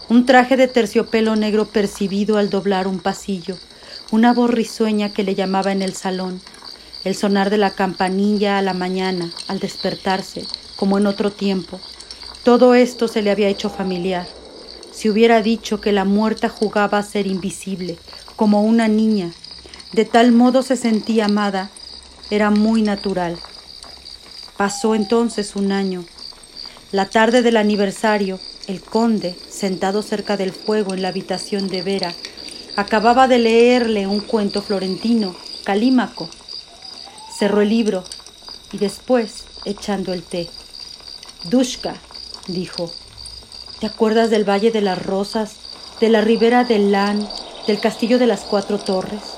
Un 0.09 0.27
traje 0.27 0.57
de 0.57 0.69
terciopelo 0.69 1.37
negro 1.37 1.67
percibido 1.67 2.39
al 2.39 2.51
doblar 2.51 2.87
un 2.87 3.01
pasillo, 3.01 3.57
una 4.11 4.33
voz 4.33 4.51
risueña 4.51 5.13
que 5.13 5.25
le 5.25 5.35
llamaba 5.35 5.73
en 5.73 5.83
el 5.83 5.95
salón, 5.95 6.41
el 7.05 7.15
sonar 7.15 7.51
de 7.51 7.59
la 7.59 7.71
campanilla 7.71 8.59
a 8.59 8.63
la 8.63 8.75
mañana, 8.75 9.33
al 9.49 9.59
despertarse, 9.59 10.45
como 10.77 10.99
en 10.99 11.07
otro 11.07 11.31
tiempo. 11.31 11.81
Todo 12.45 12.75
esto 12.75 13.09
se 13.09 13.23
le 13.23 13.31
había 13.31 13.49
hecho 13.49 13.69
familiar 13.69 14.27
si 14.99 15.09
hubiera 15.09 15.43
dicho 15.43 15.81
que 15.81 15.93
la 15.93 16.05
muerta 16.05 16.49
jugaba 16.49 16.99
a 16.99 17.05
ser 17.05 17.29
invisible, 17.29 17.97
como 18.35 18.65
una 18.65 18.89
niña, 18.89 19.31
de 19.93 20.05
tal 20.05 20.33
modo 20.33 20.63
se 20.63 20.77
sentía 20.77 21.27
amada, 21.27 21.71
era 22.31 22.51
muy 22.51 22.83
natural. 22.83 23.39
Pasó 24.57 24.95
entonces 24.95 25.57
un 25.57 25.73
año. 25.73 26.05
La 26.93 27.07
tarde 27.07 27.43
del 27.43 27.57
aniversario, 27.57 28.41
el 28.67 28.83
conde, 28.83 29.37
sentado 29.49 30.03
cerca 30.03 30.37
del 30.37 30.53
fuego 30.53 30.95
en 30.95 31.03
la 31.03 31.09
habitación 31.09 31.69
de 31.69 31.83
Vera, 31.83 32.15
acababa 32.77 33.29
de 33.29 33.39
leerle 33.39 34.07
un 34.07 34.21
cuento 34.21 34.63
florentino, 34.63 35.37
Calímaco. 35.65 36.29
Cerró 37.39 37.61
el 37.61 37.69
libro 37.69 38.05
y 38.73 38.79
después, 38.79 39.45
echando 39.65 40.13
el 40.13 40.23
té, 40.23 40.49
Dushka, 41.45 41.95
dijo, 42.47 42.91
¿Te 43.81 43.87
acuerdas 43.87 44.31
del 44.31 44.49
Valle 44.49 44.73
de 44.73 44.81
las 44.81 45.01
Rosas, 45.05 45.55
de 46.01 46.09
la 46.09 46.21
ribera 46.21 46.65
del 46.65 46.91
Lan, 46.91 47.29
del 47.67 47.81
Castillo 47.81 48.19
de 48.19 48.27
las 48.27 48.41
Cuatro 48.41 48.79
Torres? 48.79 49.38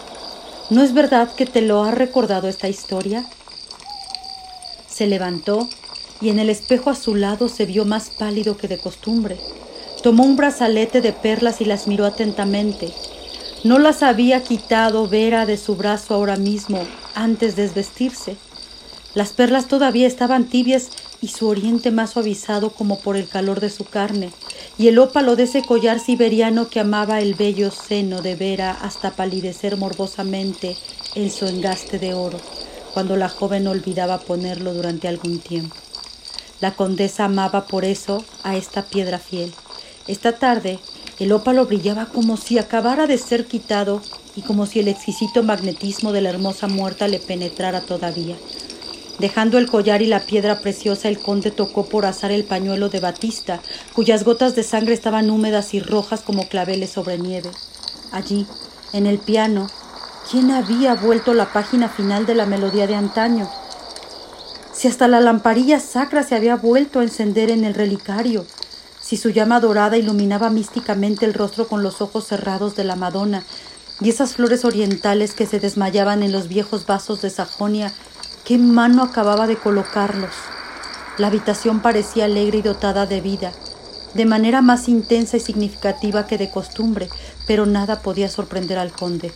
¿No 0.70 0.84
es 0.84 0.94
verdad 0.94 1.34
que 1.34 1.46
te 1.46 1.62
lo 1.62 1.82
ha 1.82 1.90
recordado 1.90 2.46
esta 2.46 2.68
historia? 2.68 3.26
Se 4.88 5.08
levantó 5.08 5.68
y 6.20 6.28
en 6.28 6.38
el 6.38 6.48
espejo 6.48 6.90
a 6.90 6.94
su 6.94 7.16
lado 7.16 7.48
se 7.48 7.66
vio 7.66 7.84
más 7.84 8.10
pálido 8.10 8.56
que 8.56 8.68
de 8.68 8.78
costumbre. 8.78 9.36
Tomó 10.04 10.22
un 10.22 10.36
brazalete 10.36 11.00
de 11.00 11.12
perlas 11.12 11.60
y 11.60 11.64
las 11.64 11.88
miró 11.88 12.06
atentamente. 12.06 12.92
No 13.64 13.80
las 13.80 14.04
había 14.04 14.44
quitado 14.44 15.08
Vera 15.08 15.44
de 15.44 15.56
su 15.56 15.74
brazo 15.74 16.14
ahora 16.14 16.36
mismo, 16.36 16.86
antes 17.16 17.56
de 17.56 17.64
desvestirse. 17.64 18.36
Las 19.14 19.30
perlas 19.30 19.66
todavía 19.66 20.06
estaban 20.06 20.44
tibias 20.44 20.90
y 21.20 21.28
su 21.28 21.48
oriente 21.48 21.90
más 21.90 22.10
suavizado 22.10 22.70
como 22.70 23.00
por 23.00 23.16
el 23.16 23.26
calor 23.26 23.58
de 23.58 23.70
su 23.70 23.86
carne, 23.86 24.30
y 24.80 24.88
el 24.88 24.98
ópalo 24.98 25.36
de 25.36 25.42
ese 25.42 25.60
collar 25.60 26.00
siberiano 26.00 26.70
que 26.70 26.80
amaba 26.80 27.20
el 27.20 27.34
bello 27.34 27.70
seno 27.70 28.22
de 28.22 28.34
Vera 28.34 28.70
hasta 28.70 29.10
palidecer 29.10 29.76
morbosamente 29.76 30.74
en 31.14 31.30
su 31.30 31.44
engaste 31.46 31.98
de 31.98 32.14
oro, 32.14 32.40
cuando 32.94 33.14
la 33.16 33.28
joven 33.28 33.66
olvidaba 33.66 34.16
ponerlo 34.16 34.72
durante 34.72 35.06
algún 35.06 35.38
tiempo. 35.38 35.76
La 36.62 36.72
condesa 36.72 37.26
amaba 37.26 37.66
por 37.66 37.84
eso 37.84 38.24
a 38.42 38.56
esta 38.56 38.86
piedra 38.86 39.18
fiel. 39.18 39.52
Esta 40.08 40.38
tarde 40.38 40.78
el 41.18 41.32
ópalo 41.32 41.66
brillaba 41.66 42.06
como 42.06 42.38
si 42.38 42.56
acabara 42.56 43.06
de 43.06 43.18
ser 43.18 43.44
quitado 43.44 44.00
y 44.34 44.40
como 44.40 44.64
si 44.64 44.80
el 44.80 44.88
exquisito 44.88 45.42
magnetismo 45.42 46.12
de 46.12 46.22
la 46.22 46.30
hermosa 46.30 46.68
muerta 46.68 47.06
le 47.06 47.18
penetrara 47.18 47.82
todavía. 47.82 48.36
Dejando 49.20 49.58
el 49.58 49.68
collar 49.68 50.00
y 50.00 50.06
la 50.06 50.20
piedra 50.20 50.60
preciosa, 50.60 51.10
el 51.10 51.18
conde 51.18 51.50
tocó 51.50 51.84
por 51.84 52.06
azar 52.06 52.30
el 52.30 52.44
pañuelo 52.44 52.88
de 52.88 53.00
batista, 53.00 53.60
cuyas 53.92 54.24
gotas 54.24 54.56
de 54.56 54.62
sangre 54.62 54.94
estaban 54.94 55.28
húmedas 55.28 55.74
y 55.74 55.80
rojas 55.80 56.22
como 56.22 56.48
claveles 56.48 56.88
sobre 56.88 57.18
nieve. 57.18 57.50
Allí, 58.12 58.46
en 58.94 59.06
el 59.06 59.18
piano, 59.18 59.68
¿quién 60.30 60.50
había 60.50 60.94
vuelto 60.94 61.34
la 61.34 61.52
página 61.52 61.90
final 61.90 62.24
de 62.24 62.34
la 62.34 62.46
melodía 62.46 62.86
de 62.86 62.94
antaño? 62.94 63.46
Si 64.72 64.88
hasta 64.88 65.06
la 65.06 65.20
lamparilla 65.20 65.80
sacra 65.80 66.22
se 66.22 66.34
había 66.34 66.56
vuelto 66.56 67.00
a 67.00 67.02
encender 67.02 67.50
en 67.50 67.64
el 67.64 67.74
relicario, 67.74 68.46
si 69.02 69.18
su 69.18 69.28
llama 69.28 69.60
dorada 69.60 69.98
iluminaba 69.98 70.48
místicamente 70.48 71.26
el 71.26 71.34
rostro 71.34 71.68
con 71.68 71.82
los 71.82 72.00
ojos 72.00 72.26
cerrados 72.26 72.74
de 72.74 72.84
la 72.84 72.96
Madonna, 72.96 73.44
y 74.00 74.08
esas 74.08 74.32
flores 74.32 74.64
orientales 74.64 75.34
que 75.34 75.44
se 75.44 75.60
desmayaban 75.60 76.22
en 76.22 76.32
los 76.32 76.48
viejos 76.48 76.86
vasos 76.86 77.20
de 77.20 77.28
Sajonia 77.28 77.92
¿Qué 78.50 78.58
mano 78.58 79.04
acababa 79.04 79.46
de 79.46 79.54
colocarlos? 79.54 80.34
La 81.18 81.28
habitación 81.28 81.82
parecía 81.82 82.24
alegre 82.24 82.58
y 82.58 82.62
dotada 82.62 83.06
de 83.06 83.20
vida, 83.20 83.52
de 84.14 84.24
manera 84.24 84.60
más 84.60 84.88
intensa 84.88 85.36
y 85.36 85.40
significativa 85.40 86.26
que 86.26 86.36
de 86.36 86.50
costumbre, 86.50 87.08
pero 87.46 87.64
nada 87.64 88.02
podía 88.02 88.28
sorprender 88.28 88.76
al 88.76 88.90
conde. 88.90 89.30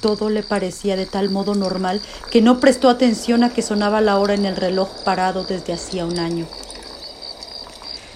Todo 0.00 0.30
le 0.30 0.44
parecía 0.44 0.94
de 0.94 1.06
tal 1.06 1.28
modo 1.28 1.56
normal 1.56 2.00
que 2.30 2.40
no 2.40 2.60
prestó 2.60 2.88
atención 2.88 3.42
a 3.42 3.50
que 3.50 3.62
sonaba 3.62 4.00
la 4.00 4.16
hora 4.16 4.34
en 4.34 4.46
el 4.46 4.54
reloj 4.54 4.90
parado 5.04 5.42
desde 5.42 5.72
hacía 5.72 6.06
un 6.06 6.20
año. 6.20 6.46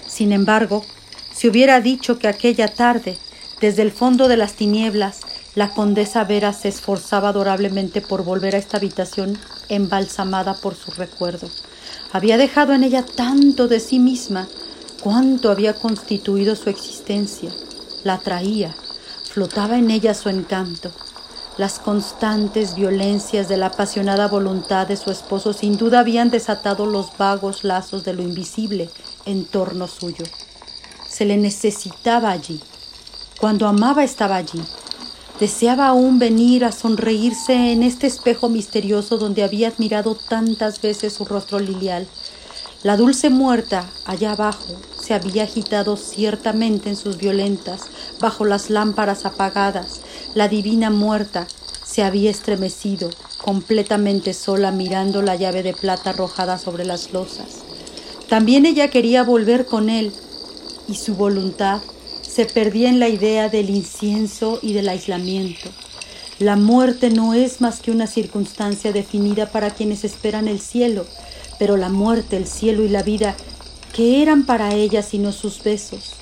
Sin 0.07 0.31
embargo, 0.31 0.85
si 1.33 1.49
hubiera 1.49 1.81
dicho 1.81 2.19
que 2.19 2.29
aquella 2.29 2.69
tarde, 2.69 3.17
desde 3.59 3.81
el 3.81 3.91
fondo 3.91 4.29
de 4.29 4.37
las 4.37 4.53
tinieblas, 4.53 5.19
la 5.55 5.67
condesa 5.71 6.23
Vera 6.23 6.53
se 6.53 6.69
esforzaba 6.69 7.27
adorablemente 7.27 7.99
por 7.99 8.23
volver 8.23 8.55
a 8.55 8.59
esta 8.59 8.77
habitación 8.77 9.37
embalsamada 9.71 10.53
por 10.53 10.75
su 10.75 10.91
recuerdo. 10.91 11.49
Había 12.11 12.37
dejado 12.37 12.73
en 12.73 12.83
ella 12.83 13.05
tanto 13.05 13.67
de 13.67 13.79
sí 13.79 13.99
misma, 13.99 14.47
cuánto 15.01 15.49
había 15.49 15.73
constituido 15.73 16.55
su 16.55 16.69
existencia. 16.69 17.51
La 18.03 18.15
atraía, 18.15 18.75
flotaba 19.31 19.77
en 19.77 19.89
ella 19.89 20.13
su 20.13 20.29
encanto. 20.29 20.91
Las 21.57 21.79
constantes 21.79 22.75
violencias 22.75 23.47
de 23.47 23.57
la 23.57 23.67
apasionada 23.67 24.27
voluntad 24.27 24.87
de 24.87 24.97
su 24.97 25.11
esposo 25.11 25.53
sin 25.53 25.77
duda 25.77 25.99
habían 25.99 26.29
desatado 26.29 26.85
los 26.85 27.17
vagos 27.17 27.63
lazos 27.63 28.03
de 28.03 28.13
lo 28.13 28.23
invisible 28.23 28.89
en 29.25 29.45
torno 29.45 29.87
suyo. 29.87 30.25
Se 31.07 31.25
le 31.25 31.37
necesitaba 31.37 32.31
allí. 32.31 32.61
Cuando 33.39 33.67
amaba 33.67 34.03
estaba 34.03 34.35
allí, 34.35 34.61
Deseaba 35.41 35.87
aún 35.87 36.19
venir 36.19 36.63
a 36.63 36.71
sonreírse 36.71 37.71
en 37.71 37.81
este 37.81 38.05
espejo 38.05 38.47
misterioso 38.47 39.17
donde 39.17 39.41
había 39.41 39.69
admirado 39.69 40.13
tantas 40.13 40.79
veces 40.81 41.13
su 41.13 41.25
rostro 41.25 41.57
lilial. 41.57 42.05
La 42.83 42.95
dulce 42.95 43.31
muerta, 43.31 43.89
allá 44.05 44.33
abajo, 44.33 44.79
se 45.01 45.15
había 45.15 45.45
agitado 45.45 45.97
ciertamente 45.97 46.89
en 46.89 46.95
sus 46.95 47.17
violentas, 47.17 47.85
bajo 48.19 48.45
las 48.45 48.69
lámparas 48.69 49.25
apagadas. 49.25 50.01
La 50.35 50.47
divina 50.47 50.91
muerta 50.91 51.47
se 51.83 52.03
había 52.03 52.29
estremecido, 52.29 53.09
completamente 53.43 54.35
sola, 54.35 54.69
mirando 54.69 55.23
la 55.23 55.37
llave 55.37 55.63
de 55.63 55.73
plata 55.73 56.11
arrojada 56.11 56.59
sobre 56.59 56.85
las 56.85 57.13
losas. 57.13 57.63
También 58.29 58.67
ella 58.67 58.91
quería 58.91 59.23
volver 59.23 59.65
con 59.65 59.89
él, 59.89 60.13
y 60.87 60.93
su 60.93 61.15
voluntad 61.15 61.81
se 62.31 62.45
perdía 62.45 62.87
en 62.87 62.99
la 62.99 63.09
idea 63.09 63.49
del 63.49 63.69
incienso 63.69 64.59
y 64.61 64.71
del 64.71 64.87
aislamiento. 64.87 65.69
La 66.39 66.55
muerte 66.55 67.09
no 67.09 67.33
es 67.33 67.59
más 67.59 67.81
que 67.81 67.91
una 67.91 68.07
circunstancia 68.07 68.93
definida 68.93 69.51
para 69.51 69.71
quienes 69.71 70.05
esperan 70.05 70.47
el 70.47 70.61
cielo, 70.61 71.05
pero 71.59 71.75
la 71.75 71.89
muerte, 71.89 72.37
el 72.37 72.47
cielo 72.47 72.85
y 72.85 72.89
la 72.89 73.03
vida, 73.03 73.35
¿qué 73.93 74.21
eran 74.21 74.45
para 74.45 74.73
ella 74.73 75.03
sino 75.03 75.33
sus 75.33 75.61
besos? 75.61 76.13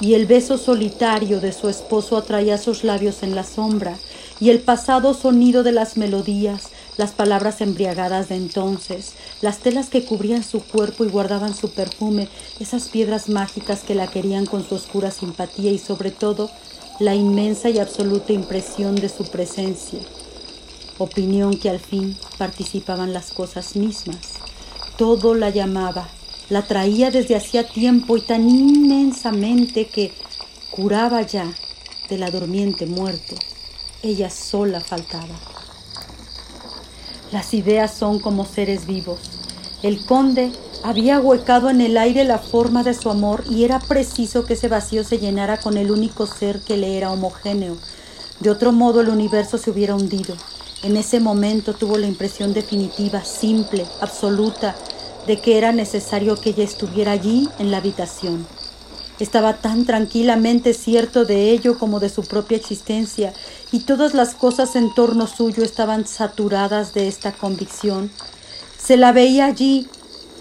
Y 0.00 0.14
el 0.14 0.26
beso 0.26 0.58
solitario 0.58 1.40
de 1.40 1.52
su 1.52 1.68
esposo 1.68 2.16
atraía 2.16 2.56
sus 2.56 2.84
labios 2.84 3.24
en 3.24 3.34
la 3.34 3.42
sombra, 3.42 3.98
y 4.38 4.50
el 4.50 4.60
pasado 4.60 5.12
sonido 5.12 5.64
de 5.64 5.72
las 5.72 5.96
melodías, 5.96 6.68
las 6.98 7.12
palabras 7.12 7.62
embriagadas 7.62 8.28
de 8.28 8.34
entonces, 8.34 9.12
las 9.40 9.60
telas 9.60 9.88
que 9.88 10.04
cubrían 10.04 10.42
su 10.42 10.60
cuerpo 10.62 11.04
y 11.04 11.08
guardaban 11.08 11.54
su 11.54 11.70
perfume, 11.70 12.28
esas 12.60 12.88
piedras 12.88 13.28
mágicas 13.28 13.80
que 13.80 13.94
la 13.94 14.08
querían 14.08 14.44
con 14.44 14.68
su 14.68 14.74
oscura 14.74 15.10
simpatía 15.10 15.70
y 15.70 15.78
sobre 15.78 16.10
todo 16.10 16.50
la 16.98 17.14
inmensa 17.14 17.70
y 17.70 17.78
absoluta 17.78 18.32
impresión 18.32 18.96
de 18.96 19.08
su 19.08 19.24
presencia. 19.30 20.00
Opinión 20.98 21.56
que 21.56 21.70
al 21.70 21.78
fin 21.78 22.16
participaban 22.36 23.12
las 23.12 23.30
cosas 23.30 23.76
mismas. 23.76 24.18
Todo 24.96 25.34
la 25.34 25.50
llamaba, 25.50 26.08
la 26.50 26.62
traía 26.62 27.12
desde 27.12 27.36
hacía 27.36 27.68
tiempo 27.68 28.16
y 28.16 28.22
tan 28.22 28.50
inmensamente 28.50 29.86
que 29.86 30.12
curaba 30.72 31.22
ya 31.22 31.54
de 32.08 32.18
la 32.18 32.32
durmiente 32.32 32.86
muerte. 32.86 33.36
Ella 34.02 34.30
sola 34.30 34.80
faltaba. 34.80 35.57
Las 37.32 37.52
ideas 37.52 37.92
son 37.92 38.20
como 38.20 38.46
seres 38.46 38.86
vivos. 38.86 39.18
El 39.82 40.04
conde 40.06 40.50
había 40.82 41.20
huecado 41.20 41.68
en 41.68 41.80
el 41.80 41.98
aire 41.98 42.24
la 42.24 42.38
forma 42.38 42.82
de 42.82 42.94
su 42.94 43.10
amor 43.10 43.44
y 43.50 43.64
era 43.64 43.80
preciso 43.80 44.44
que 44.44 44.54
ese 44.54 44.68
vacío 44.68 45.04
se 45.04 45.18
llenara 45.18 45.58
con 45.58 45.76
el 45.76 45.90
único 45.90 46.26
ser 46.26 46.60
que 46.60 46.76
le 46.76 46.96
era 46.96 47.12
homogéneo. 47.12 47.76
De 48.40 48.50
otro 48.50 48.72
modo 48.72 49.00
el 49.02 49.08
universo 49.08 49.58
se 49.58 49.70
hubiera 49.70 49.94
hundido. 49.94 50.36
En 50.82 50.96
ese 50.96 51.20
momento 51.20 51.74
tuvo 51.74 51.98
la 51.98 52.06
impresión 52.06 52.54
definitiva, 52.54 53.24
simple, 53.24 53.84
absoluta, 54.00 54.74
de 55.26 55.38
que 55.38 55.58
era 55.58 55.72
necesario 55.72 56.40
que 56.40 56.50
ella 56.50 56.64
estuviera 56.64 57.12
allí 57.12 57.48
en 57.58 57.70
la 57.70 57.78
habitación. 57.78 58.46
Estaba 59.20 59.54
tan 59.54 59.84
tranquilamente 59.84 60.74
cierto 60.74 61.24
de 61.24 61.50
ello 61.50 61.78
como 61.78 61.98
de 61.98 62.08
su 62.08 62.22
propia 62.22 62.56
existencia, 62.56 63.32
y 63.72 63.80
todas 63.80 64.14
las 64.14 64.34
cosas 64.34 64.76
en 64.76 64.94
torno 64.94 65.26
suyo 65.26 65.64
estaban 65.64 66.06
saturadas 66.06 66.94
de 66.94 67.08
esta 67.08 67.32
convicción. 67.32 68.10
Se 68.78 68.96
la 68.96 69.12
veía 69.12 69.46
allí, 69.46 69.88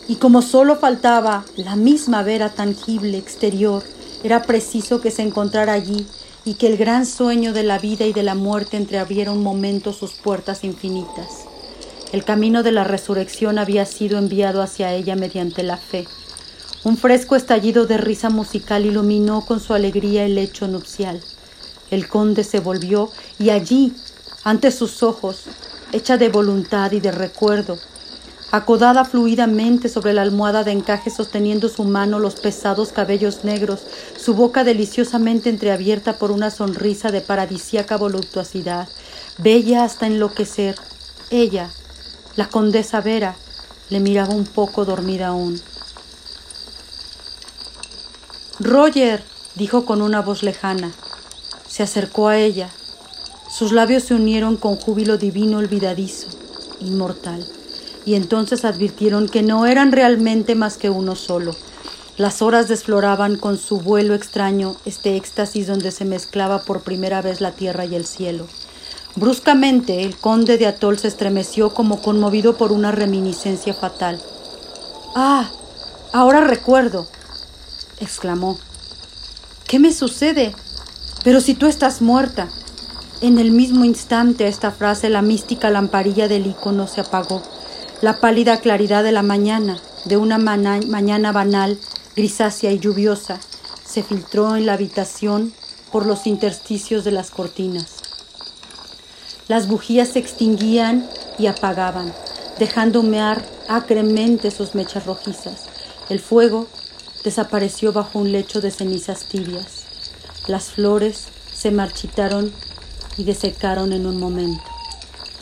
y 0.08 0.16
como 0.16 0.42
solo 0.42 0.78
faltaba 0.78 1.44
la 1.56 1.76
misma 1.76 2.24
vera 2.24 2.50
tangible 2.50 3.18
exterior, 3.18 3.84
era 4.24 4.44
preciso 4.44 5.02
que 5.02 5.12
se 5.12 5.22
encontrara 5.22 5.74
allí 5.74 6.08
y 6.46 6.54
que 6.54 6.68
el 6.68 6.78
gran 6.78 7.06
sueño 7.06 7.52
de 7.52 7.64
la 7.64 7.78
vida 7.78 8.06
y 8.06 8.14
de 8.14 8.24
la 8.24 8.36
muerte 8.36 8.78
entreabriera 8.78 9.32
un 9.32 9.44
momento 9.44 9.92
sus 9.92 10.14
puertas 10.14 10.64
infinitas. 10.64 11.46
El 12.14 12.24
camino 12.24 12.64
de 12.64 12.72
la 12.72 12.86
resurrección 12.86 13.60
había 13.60 13.86
sido 13.86 14.18
enviado 14.18 14.62
hacia 14.62 14.94
ella 14.94 15.16
mediante 15.18 15.62
la 15.62 15.76
fe. 15.76 16.08
Un 16.84 16.96
fresco 16.96 17.36
estallido 17.36 17.88
de 17.88 17.98
risa 17.98 18.30
musical 18.30 18.86
iluminó 18.86 19.42
con 19.46 19.60
su 19.60 19.74
alegría 19.74 20.26
el 20.26 20.36
lecho 20.36 20.68
nupcial. 20.68 21.22
El 21.90 22.08
conde 22.08 22.44
se 22.44 22.60
volvió 22.60 23.10
y 23.40 23.50
allí, 23.50 23.94
ante 24.44 24.72
sus 24.72 25.02
ojos, 25.02 25.46
hecha 25.92 26.18
de 26.18 26.30
voluntad 26.30 26.92
y 26.92 27.00
de 27.00 27.12
recuerdo, 27.12 27.80
acodada 28.52 29.06
fluidamente 29.06 29.90
sobre 29.90 30.14
la 30.14 30.22
almohada 30.22 30.64
de 30.64 30.72
encaje 30.72 31.10
sosteniendo 31.10 31.68
su 31.68 31.84
mano 31.84 32.20
los 32.20 32.36
pesados 32.36 32.92
cabellos 32.92 33.44
negros, 33.44 33.82
su 34.16 34.36
boca 34.36 34.64
deliciosamente 34.64 35.50
entreabierta 35.50 36.18
por 36.18 36.32
una 36.32 36.52
sonrisa 36.52 37.12
de 37.12 37.22
paradisíaca 37.22 37.98
voluptuosidad, 37.98 38.88
bella 39.40 39.84
hasta 39.84 40.06
enloquecer. 40.06 40.76
Ella, 41.32 41.72
la 42.36 42.48
condesa 42.48 43.02
Vera, 43.02 43.36
le 43.90 44.00
miraba 44.00 44.34
un 44.34 44.46
poco 44.46 44.86
dormida 44.86 45.28
aún. 45.28 45.60
Roger, 48.60 49.24
dijo 49.56 49.86
con 49.86 50.02
una 50.02 50.22
voz 50.22 50.44
lejana. 50.44 50.92
Se 51.68 51.84
acercó 51.84 52.28
a 52.28 52.38
ella. 52.38 52.70
Sus 53.50 53.72
labios 53.72 54.04
se 54.04 54.16
unieron 54.16 54.58
con 54.58 54.76
júbilo 54.76 55.18
divino 55.18 55.60
olvidadizo, 55.60 56.28
inmortal 56.80 57.46
y 58.08 58.16
entonces 58.16 58.64
advirtieron 58.64 59.28
que 59.28 59.44
no 59.44 59.66
eran 59.66 59.92
realmente 59.92 60.56
más 60.56 60.78
que 60.78 60.90
uno 60.90 61.18
solo. 61.18 61.54
Las 62.16 62.42
horas 62.42 62.70
desfloraban 62.70 63.36
con 63.36 63.58
su 63.58 63.82
vuelo 63.82 64.16
extraño 64.16 64.78
este 64.86 65.18
éxtasis 65.18 65.68
donde 65.68 65.92
se 65.92 66.06
mezclaba 66.06 66.62
por 66.62 66.84
primera 66.84 67.22
vez 67.22 67.42
la 67.42 67.52
tierra 67.52 67.84
y 67.86 67.96
el 67.96 68.06
cielo. 68.06 68.48
Bruscamente 69.18 70.04
el 70.04 70.16
conde 70.16 70.58
de 70.58 70.68
Atol 70.68 70.98
se 70.98 71.10
estremeció 71.10 71.74
como 71.74 72.02
conmovido 72.02 72.56
por 72.56 72.72
una 72.72 72.94
reminiscencia 72.94 73.74
fatal. 73.74 74.22
Ah, 75.14 75.50
ahora 76.14 76.42
recuerdo, 76.42 77.08
exclamó. 78.00 78.60
¿Qué 79.68 79.80
me 79.80 79.94
sucede? 79.94 80.54
Pero 81.24 81.42
si 81.42 81.54
tú 81.54 81.68
estás 81.68 82.02
muerta. 82.02 82.48
En 83.20 83.40
el 83.40 83.52
mismo 83.52 83.84
instante 83.84 84.46
a 84.46 84.48
esta 84.48 84.72
frase 84.72 85.10
la 85.10 85.24
mística 85.24 85.72
lamparilla 85.72 86.28
del 86.28 86.46
icono 86.46 86.88
se 86.88 87.02
apagó 87.02 87.42
la 88.02 88.20
pálida 88.20 88.60
claridad 88.60 89.04
de 89.04 89.12
la 89.12 89.24
mañana, 89.24 89.80
de 90.06 90.18
una 90.18 90.38
mañana 90.38 91.32
banal, 91.32 91.80
grisácea 92.16 92.72
y 92.72 92.80
lluviosa, 92.80 93.40
se 93.84 94.04
filtró 94.04 94.56
en 94.56 94.68
la 94.68 94.74
habitación 94.74 95.52
por 95.92 96.06
los 96.06 96.28
intersticios 96.28 97.04
de 97.04 97.12
las 97.12 97.32
cortinas. 97.32 97.96
Las 99.48 99.68
bujías 99.68 100.10
se 100.10 100.20
extinguían 100.20 101.10
y 101.40 101.48
apagaban, 101.48 102.14
dejando 102.60 103.00
humear 103.00 103.44
acremente 103.68 104.52
sus 104.52 104.76
mechas 104.76 105.08
rojizas. 105.08 105.64
El 106.10 106.20
fuego 106.20 106.68
desapareció 107.28 107.92
bajo 107.92 108.20
un 108.20 108.32
lecho 108.32 108.62
de 108.62 108.72
cenizas 108.72 109.26
tibias. 109.26 109.84
Las 110.48 110.72
flores 110.72 111.26
se 111.54 111.72
marchitaron 111.72 112.54
y 113.18 113.26
desecaron 113.26 113.92
en 113.92 114.06
un 114.06 114.18
momento. 114.18 114.64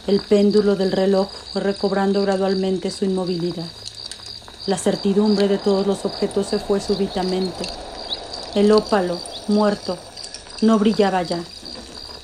El 0.08 0.19
péndulo 0.21 0.76
del 0.76 0.91
reloj 0.91 1.28
fue 1.54 1.62
recobrando 1.62 2.24
gradualmente 2.24 2.89
su 2.89 3.06
inmovilidad. 3.06 3.67
La 4.65 4.80
certidumbre 4.80 5.48
de 5.48 5.60
todos 5.60 5.86
los 5.86 6.06
objetos 6.06 6.48
se 6.48 6.58
fue 6.58 6.82
súbitamente. 6.82 7.69
El 8.56 8.71
ópalo, 8.71 9.19
muerto, 9.48 10.00
no 10.63 10.80
brillaba 10.80 11.21
ya. 11.21 11.43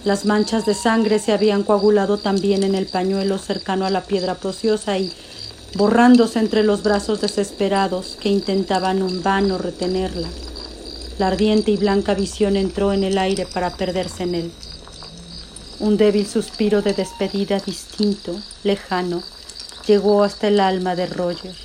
Las 0.04 0.26
manchas 0.26 0.66
de 0.66 0.74
sangre 0.74 1.20
se 1.20 1.34
habían 1.34 1.62
coagulado 1.62 2.18
también 2.18 2.64
en 2.64 2.74
el 2.74 2.88
pañuelo 2.88 3.38
cercano 3.38 3.86
a 3.86 3.92
la 3.92 4.02
piedra 4.02 4.34
preciosa 4.34 4.98
y, 4.98 5.14
borrándose 5.76 6.40
entre 6.40 6.64
los 6.64 6.84
brazos 6.84 7.22
desesperados 7.22 8.18
que 8.20 8.30
intentaban 8.30 9.00
en 9.00 9.24
vano 9.24 9.58
retenerla, 9.58 10.28
la 11.18 11.28
ardiente 11.28 11.72
y 11.72 11.78
blanca 11.78 12.14
visión 12.14 12.56
entró 12.56 12.94
en 12.94 13.04
el 13.04 13.18
aire 13.18 13.46
para 13.46 13.76
perderse 13.78 14.24
en 14.24 14.36
él. 14.36 14.52
Un 15.80 15.98
débil 15.98 16.28
suspiro 16.28 16.82
de 16.82 16.94
despedida 16.94 17.60
distinto, 17.60 18.40
lejano, 18.64 19.22
llegó 19.88 20.24
hasta 20.24 20.48
el 20.48 20.60
alma 20.60 20.96
de 20.96 21.08
Roger. 21.08 21.56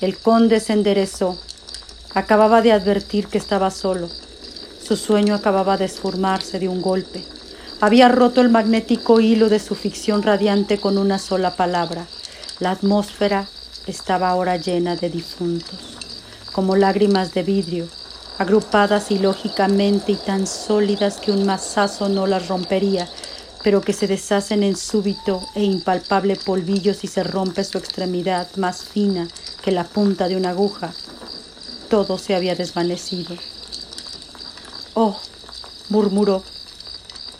El 0.00 0.18
conde 0.18 0.60
se 0.60 0.72
enderezó. 0.72 1.38
Acababa 2.14 2.62
de 2.62 2.72
advertir 2.72 3.28
que 3.28 3.38
estaba 3.38 3.70
solo. 3.70 4.08
Su 4.82 4.96
sueño 4.96 5.34
acababa 5.34 5.76
de 5.76 5.86
esformarse 5.86 6.58
de 6.58 6.68
un 6.68 6.82
golpe. 6.82 7.24
Había 7.80 8.08
roto 8.08 8.40
el 8.40 8.50
magnético 8.50 9.20
hilo 9.20 9.48
de 9.48 9.60
su 9.60 9.74
ficción 9.74 10.22
radiante 10.22 10.78
con 10.78 10.98
una 10.98 11.18
sola 11.18 11.56
palabra. 11.56 12.06
La 12.60 12.70
atmósfera 12.70 13.48
estaba 13.88 14.28
ahora 14.30 14.56
llena 14.56 14.94
de 14.94 15.10
difuntos, 15.10 15.98
como 16.52 16.76
lágrimas 16.76 17.34
de 17.34 17.42
vidrio, 17.42 17.88
agrupadas 18.38 19.10
ilógicamente 19.10 20.12
y 20.12 20.14
tan 20.14 20.46
sólidas 20.46 21.16
que 21.16 21.32
un 21.32 21.44
mazazo 21.44 22.08
no 22.08 22.28
las 22.28 22.46
rompería, 22.46 23.08
pero 23.64 23.80
que 23.80 23.92
se 23.92 24.06
deshacen 24.06 24.62
en 24.62 24.76
súbito 24.76 25.42
e 25.56 25.64
impalpable 25.64 26.36
polvillo 26.36 26.94
si 26.94 27.08
se 27.08 27.24
rompe 27.24 27.64
su 27.64 27.76
extremidad 27.76 28.46
más 28.54 28.84
fina 28.84 29.26
que 29.64 29.72
la 29.72 29.82
punta 29.82 30.28
de 30.28 30.36
una 30.36 30.50
aguja. 30.50 30.92
Todo 31.88 32.18
se 32.18 32.36
había 32.36 32.54
desvanecido. 32.54 33.36
Oh, 34.94 35.18
murmuró, 35.88 36.44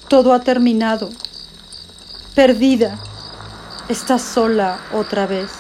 todo 0.08 0.32
ha 0.32 0.40
terminado. 0.40 1.08
Perdida. 2.34 2.98
Estás 3.86 4.22
sola 4.22 4.80
otra 4.94 5.26
vez. 5.26 5.50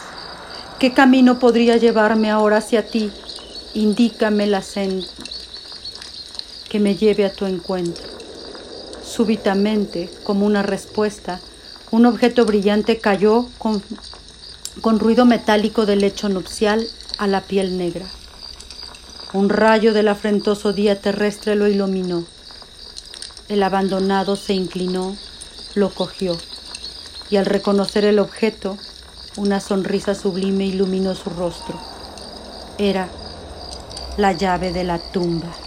¿Qué 0.78 0.94
camino 0.94 1.38
podría 1.38 1.76
llevarme 1.76 2.30
ahora 2.30 2.56
hacia 2.56 2.86
ti? 2.86 3.12
Indícame 3.74 4.46
la 4.46 4.62
senda 4.62 5.06
que 6.70 6.80
me 6.80 6.96
lleve 6.96 7.26
a 7.26 7.32
tu 7.34 7.44
encuentro. 7.44 8.02
Súbitamente, 9.04 10.08
como 10.22 10.46
una 10.46 10.62
respuesta, 10.62 11.38
un 11.90 12.06
objeto 12.06 12.46
brillante 12.46 12.96
cayó 12.96 13.46
con, 13.58 13.82
con 14.80 15.00
ruido 15.00 15.26
metálico 15.26 15.84
del 15.84 16.00
lecho 16.00 16.30
nupcial 16.30 16.82
a 17.18 17.26
la 17.26 17.42
piel 17.42 17.76
negra. 17.76 18.06
Un 19.34 19.50
rayo 19.50 19.92
del 19.92 20.08
afrentoso 20.08 20.72
día 20.72 20.98
terrestre 20.98 21.56
lo 21.56 21.68
iluminó. 21.68 22.24
El 23.50 23.62
abandonado 23.62 24.34
se 24.36 24.54
inclinó, 24.54 25.14
lo 25.74 25.90
cogió, 25.90 26.38
y 27.34 27.36
al 27.36 27.46
reconocer 27.46 28.04
el 28.04 28.20
objeto, 28.20 28.78
una 29.36 29.58
sonrisa 29.58 30.14
sublime 30.14 30.66
iluminó 30.66 31.16
su 31.16 31.30
rostro. 31.30 31.74
Era 32.78 33.08
la 34.16 34.30
llave 34.30 34.72
de 34.72 34.84
la 34.84 35.00
tumba. 35.00 35.63